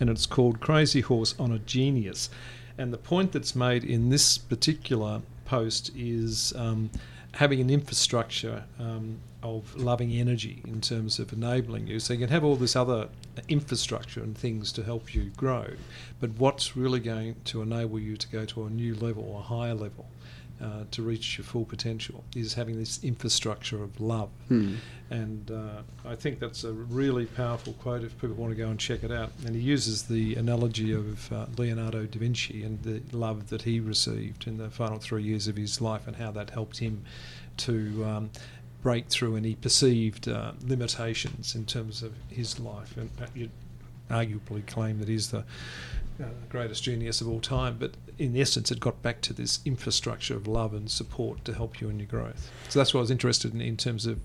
[0.00, 2.30] and it's called Crazy Horse on a Genius.
[2.78, 6.90] And the point that's made in this particular post is um,
[7.32, 12.00] having an infrastructure um, of loving energy in terms of enabling you.
[12.00, 13.08] So you can have all this other
[13.48, 15.66] infrastructure and things to help you grow,
[16.20, 19.42] but what's really going to enable you to go to a new level, or a
[19.42, 20.06] higher level,
[20.62, 24.30] uh, to reach your full potential is having this infrastructure of love.
[24.48, 24.74] Hmm.
[25.10, 28.78] And uh, I think that's a really powerful quote if people want to go and
[28.78, 29.30] check it out.
[29.46, 33.80] And he uses the analogy of uh, Leonardo da Vinci and the love that he
[33.80, 37.04] received in the final three years of his life and how that helped him
[37.58, 38.30] to um,
[38.82, 42.96] break through any perceived uh, limitations in terms of his life.
[42.96, 43.50] And uh, you,
[44.10, 45.44] arguably claim that he's the
[46.20, 47.76] uh, greatest genius of all time.
[47.78, 51.80] But in essence, it got back to this infrastructure of love and support to help
[51.80, 52.50] you in your growth.
[52.68, 54.20] So that's what I was interested in in terms of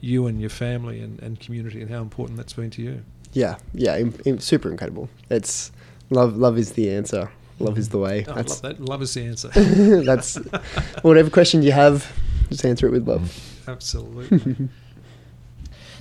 [0.00, 3.02] you and your family and, and community and how important that's been to you.
[3.32, 5.08] Yeah, yeah, im- im- super incredible.
[5.28, 5.70] It's
[6.10, 6.36] love.
[6.36, 7.30] Love is the answer.
[7.60, 8.24] Love is the way.
[8.28, 8.80] Oh, I That's love that.
[8.84, 9.48] Love is the answer.
[10.04, 10.36] that's
[11.02, 12.10] whatever question you have,
[12.48, 13.36] just answer it with love.
[13.66, 14.68] Absolutely.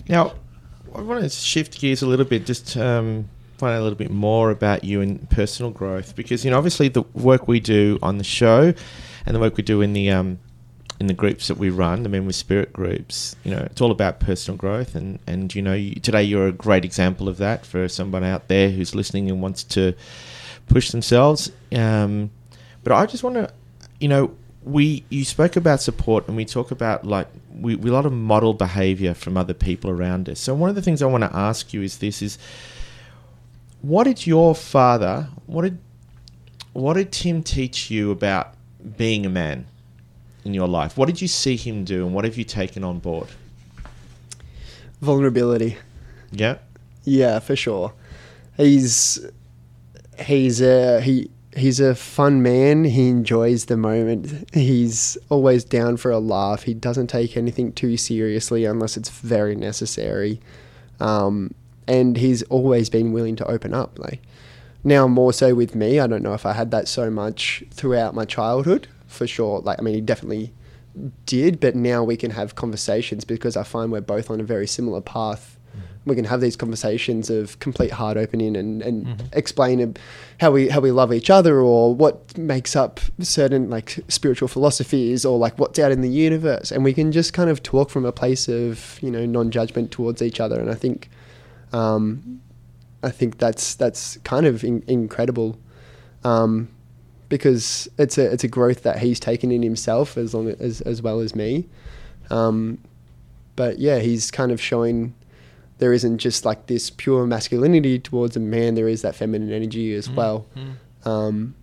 [0.10, 0.36] Now,
[0.96, 3.28] I want to shift gears a little bit, just um,
[3.58, 6.88] find out a little bit more about you and personal growth, because you know, obviously,
[6.88, 8.74] the work we do on the show
[9.26, 10.40] and the work we do in the um,
[11.00, 13.92] in the groups that we run, the Men with Spirit groups, you know, it's all
[13.92, 17.66] about personal growth, and and you know, you, today you're a great example of that
[17.66, 19.94] for someone out there who's listening and wants to
[20.68, 21.52] push themselves.
[21.74, 22.32] Um,
[22.84, 23.52] but I just want to,
[24.00, 27.94] you know, we you spoke about support and we talk about like we, we a
[27.94, 30.40] lot of model behavior from other people around us.
[30.40, 32.38] So one of the things I want to ask you is this is
[33.88, 35.78] what did your father what did
[36.74, 38.54] what did Tim teach you about
[38.98, 39.66] being a man
[40.46, 40.96] in your life?
[40.96, 43.28] What did you see him do and what have you taken on board?
[45.02, 45.78] Vulnerability.
[46.32, 46.60] Yeah.
[47.04, 47.94] Yeah, for sure.
[48.58, 49.26] He's
[50.20, 52.84] he's a he he's a fun man.
[52.84, 54.54] He enjoys the moment.
[54.54, 56.64] He's always down for a laugh.
[56.64, 60.40] He doesn't take anything too seriously unless it's very necessary.
[61.00, 61.56] Um,
[61.88, 63.98] and he's always been willing to open up.
[64.00, 64.22] Like
[64.84, 66.00] now, more so with me.
[66.00, 68.88] I don't know if I had that so much throughout my childhood.
[69.08, 69.60] For sure.
[69.60, 70.54] Like I mean, he definitely
[71.26, 74.68] did, but now we can have conversations because I find we're both on a very
[74.68, 75.58] similar path.
[76.06, 79.26] We can have these conversations of complete heart opening and, and mm-hmm.
[79.34, 79.96] explain
[80.40, 85.26] how we how we love each other or what makes up certain like spiritual philosophies
[85.26, 88.06] or like what's out in the universe, and we can just kind of talk from
[88.06, 90.58] a place of you know non judgment towards each other.
[90.58, 91.10] And I think,
[91.74, 92.42] um,
[93.04, 95.60] I think that's that's kind of in, incredible.
[96.24, 96.70] Um,
[97.30, 101.02] because it's a it's a growth that he's taken in himself as long as as
[101.02, 101.68] well as me.
[102.30, 102.80] Um,
[103.56, 105.14] but yeah, he's kind of showing
[105.80, 108.76] there isn't just like this pure masculinity towards a man.
[108.76, 110.46] There is that feminine energy as well.
[111.06, 111.56] Um,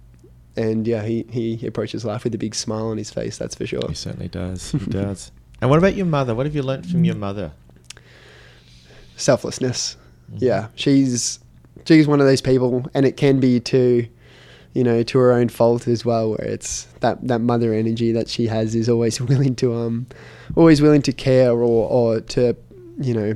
[0.57, 3.39] and yeah, he, he approaches life with a big smile on his face.
[3.39, 3.83] That's for sure.
[3.89, 4.71] He certainly does.
[4.71, 5.33] He does.
[5.61, 6.35] And what about your mother?
[6.35, 7.53] What have you learnt from your mother?
[9.17, 9.97] Selflessness.
[10.37, 11.39] Yeah, she's
[11.85, 14.07] she's one of those people, and it can be to
[14.73, 16.31] you know to her own fault as well.
[16.31, 20.07] Where it's that that mother energy that she has is always willing to um
[20.57, 22.57] always willing to care or or to
[22.99, 23.35] you know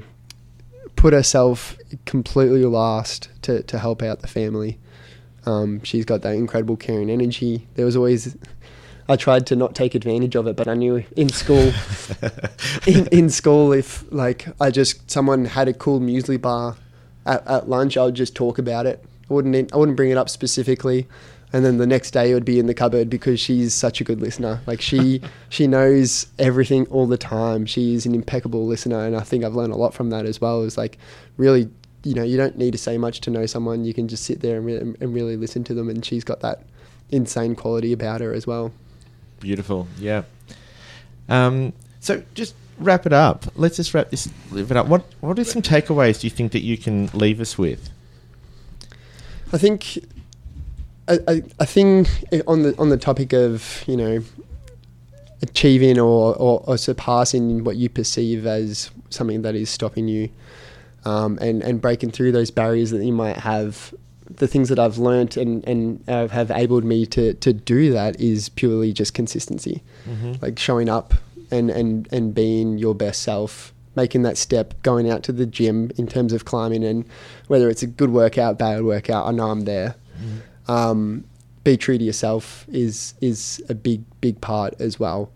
[0.99, 4.79] put herself completely last to, to help out the family.
[5.47, 7.68] Um, she's got that incredible caring energy.
[7.74, 8.37] There was always,
[9.09, 11.73] I tried to not take advantage of it, but I knew in school,
[12.87, 16.77] in, in school, if like I just someone had a cool muesli bar
[17.25, 19.03] at, at lunch, I would just talk about it.
[19.31, 21.07] I wouldn't I wouldn't bring it up specifically,
[21.55, 24.05] and then the next day it would be in the cupboard because she's such a
[24.05, 24.61] good listener.
[24.67, 27.65] Like she she knows everything all the time.
[27.65, 30.39] She is an impeccable listener, and I think I've learned a lot from that as
[30.39, 30.63] well.
[30.65, 30.99] Is like
[31.39, 31.71] really,
[32.05, 33.87] you know, you don't need to say much to know someone.
[33.87, 36.41] You can just sit there and, re- and really listen to them, and she's got
[36.41, 36.65] that
[37.11, 38.71] insane quality about her as well.
[39.41, 39.86] Beautiful.
[39.99, 40.22] Yeah.
[41.28, 43.47] Um, so just wrap it up.
[43.57, 44.86] Let's just wrap this wrap it up.
[44.86, 47.91] What what are some takeaways do you think that you can leave us with?
[49.53, 49.99] I think
[51.09, 52.07] I, a, a thing
[52.47, 54.22] on the on the topic of you know
[55.43, 60.28] achieving or, or, or surpassing what you perceive as something that is stopping you
[61.05, 63.95] um, and and breaking through those barriers that you might have
[64.31, 68.20] the things that I've learnt and and uh, have enabled me to to do that
[68.20, 69.83] is purely just consistency
[70.43, 71.14] like showing up
[71.51, 75.91] and and and being your best self making that step going out to the gym
[75.97, 77.05] in terms of climbing and
[77.49, 79.97] whether it's a good workout bad workout I know I'm there
[80.68, 81.24] um,
[81.64, 85.31] be true to yourself is is a big big part as well.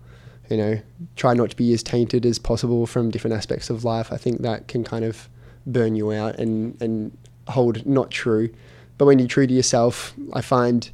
[0.50, 0.80] You know,
[1.16, 4.12] try not to be as tainted as possible from different aspects of life.
[4.12, 5.28] I think that can kind of
[5.66, 7.16] burn you out and and
[7.48, 8.50] hold not true.
[8.98, 10.90] But when you're true to yourself, I find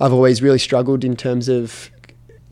[0.00, 1.90] I've always really struggled in terms of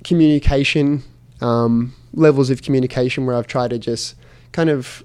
[0.05, 1.03] communication,
[1.41, 4.15] um, levels of communication where I've tried to just
[4.53, 5.05] kind of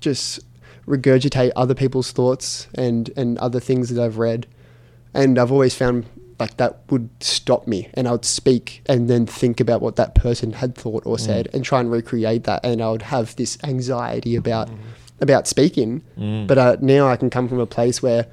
[0.00, 0.40] just
[0.86, 4.46] regurgitate other people's thoughts and and other things that I've read.
[5.14, 6.06] And I've always found
[6.40, 10.16] like that would stop me and I would speak and then think about what that
[10.16, 12.64] person had thought or said and try and recreate that.
[12.64, 14.68] And I would have this anxiety about
[15.20, 16.02] about speaking.
[16.46, 18.26] But uh, now I can come from a place where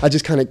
[0.00, 0.48] I just kind of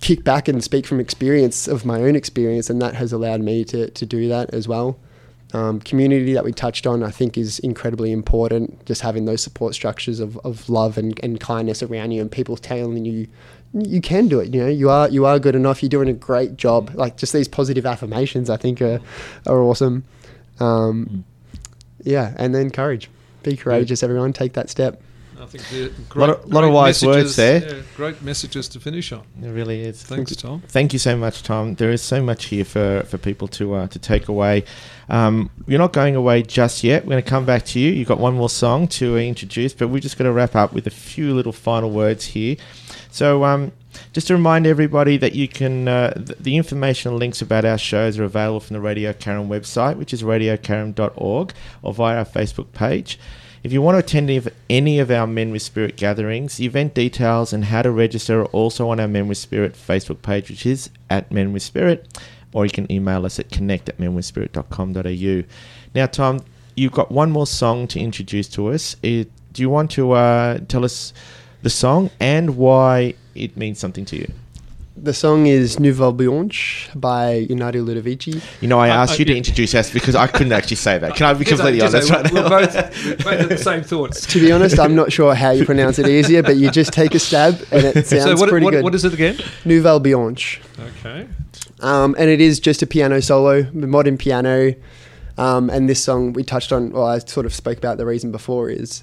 [0.00, 3.64] kick back and speak from experience of my own experience and that has allowed me
[3.64, 4.98] to, to do that as well
[5.52, 8.84] Um, community that we touched on, I think, is incredibly important.
[8.86, 12.56] Just having those support structures of, of love and, and kindness around you, and people
[12.56, 13.26] telling you
[13.72, 14.54] you can do it.
[14.54, 15.82] You know, you are you are good enough.
[15.82, 16.90] You're doing a great job.
[16.94, 19.00] Like just these positive affirmations, I think are
[19.46, 20.04] are awesome.
[20.60, 21.24] Um,
[22.04, 23.10] yeah, and then courage.
[23.42, 24.32] Be courageous, everyone.
[24.32, 25.02] Take that step.
[25.40, 27.60] I think they're Lot of- lot of wise words there.
[27.66, 29.22] yeah, great messages to finish on.
[29.42, 30.02] It really is.
[30.02, 30.62] Thanks, Tom.
[30.68, 31.74] Thank you so much, Tom.
[31.76, 34.64] There is so much here for, for people to uh, to take away.
[35.08, 37.04] Um, you're not going away just yet.
[37.04, 37.90] We're going to come back to you.
[37.90, 40.86] You've got one more song to introduce, but we're just going to wrap up with
[40.86, 42.56] a few little final words here.
[43.10, 43.72] So, um,
[44.12, 47.78] just to remind everybody that you can, uh, th- the information and links about our
[47.78, 52.70] shows are available from the Radio Carrum website, which is radiocarrum.org, or via our Facebook
[52.72, 53.18] page.
[53.62, 57.52] If you want to attend any of, our Men with Spirit gatherings, the event details
[57.52, 60.88] and how to register are also on our Men with Spirit Facebook page, which is
[61.10, 62.22] at Men with Spirit,
[62.54, 65.42] or you can email us at connect at menwithspirit.com.au.
[65.94, 66.40] Now, Tom,
[66.74, 68.94] you've got one more song to introduce to us.
[68.94, 71.12] Do you want to uh, tell us
[71.60, 74.32] the song and why it means something to you?
[75.02, 78.42] The song is Nouvelle Blanche by Inario Ludovici.
[78.60, 79.38] You know, I asked uh, you to yeah.
[79.38, 81.14] introduce us because I couldn't actually say that.
[81.14, 82.48] Can I be completely honest right we're now?
[82.50, 84.26] both, we're both have the same thoughts.
[84.26, 87.14] To be honest, I'm not sure how you pronounce it easier, but you just take
[87.14, 88.84] a stab and it sounds So what, pretty what, good.
[88.84, 89.38] what is it again?
[89.64, 90.60] Nouvelle Blanche.
[90.78, 91.26] Okay.
[91.80, 94.74] Um, and it is just a piano solo, modern piano.
[95.38, 98.32] Um, and this song we touched on, well, I sort of spoke about the reason
[98.32, 99.02] before is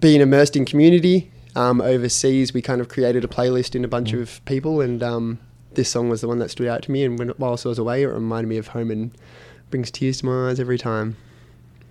[0.00, 1.30] being immersed in community.
[1.58, 5.40] Um, overseas, we kind of created a playlist in a bunch of people, and um,
[5.74, 7.04] this song was the one that stood out to me.
[7.04, 9.10] And when, whilst I was away, it reminded me of home and
[9.68, 11.16] brings tears to my eyes every time.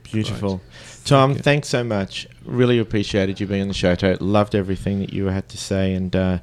[0.03, 0.61] Beautiful.
[1.03, 1.39] Tom, you.
[1.39, 2.27] thanks so much.
[2.45, 3.93] Really appreciated you being on the show.
[3.93, 4.15] today.
[4.23, 6.39] Loved everything that you had to say, and uh,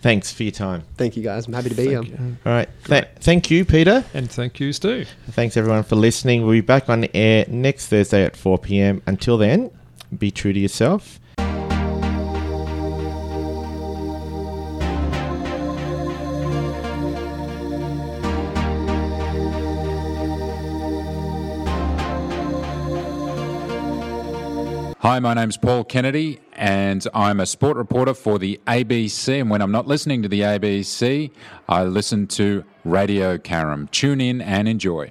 [0.00, 0.84] thanks for your time.
[0.96, 1.46] Thank you guys.
[1.46, 2.02] I'm happy to be here.
[2.02, 2.36] You.
[2.46, 2.68] All right.
[2.84, 4.06] Th- thank you, Peter.
[4.14, 5.10] And thank you, Steve.
[5.32, 6.44] Thanks, everyone, for listening.
[6.44, 9.02] We'll be back on air next Thursday at 4 p.m.
[9.04, 9.70] Until then,
[10.16, 11.20] be true to yourself.
[25.02, 29.40] Hi, my name's Paul Kennedy, and I'm a sport reporter for the ABC.
[29.40, 31.32] And when I'm not listening to the ABC,
[31.68, 33.90] I listen to Radio Carrum.
[33.90, 35.10] Tune in and enjoy.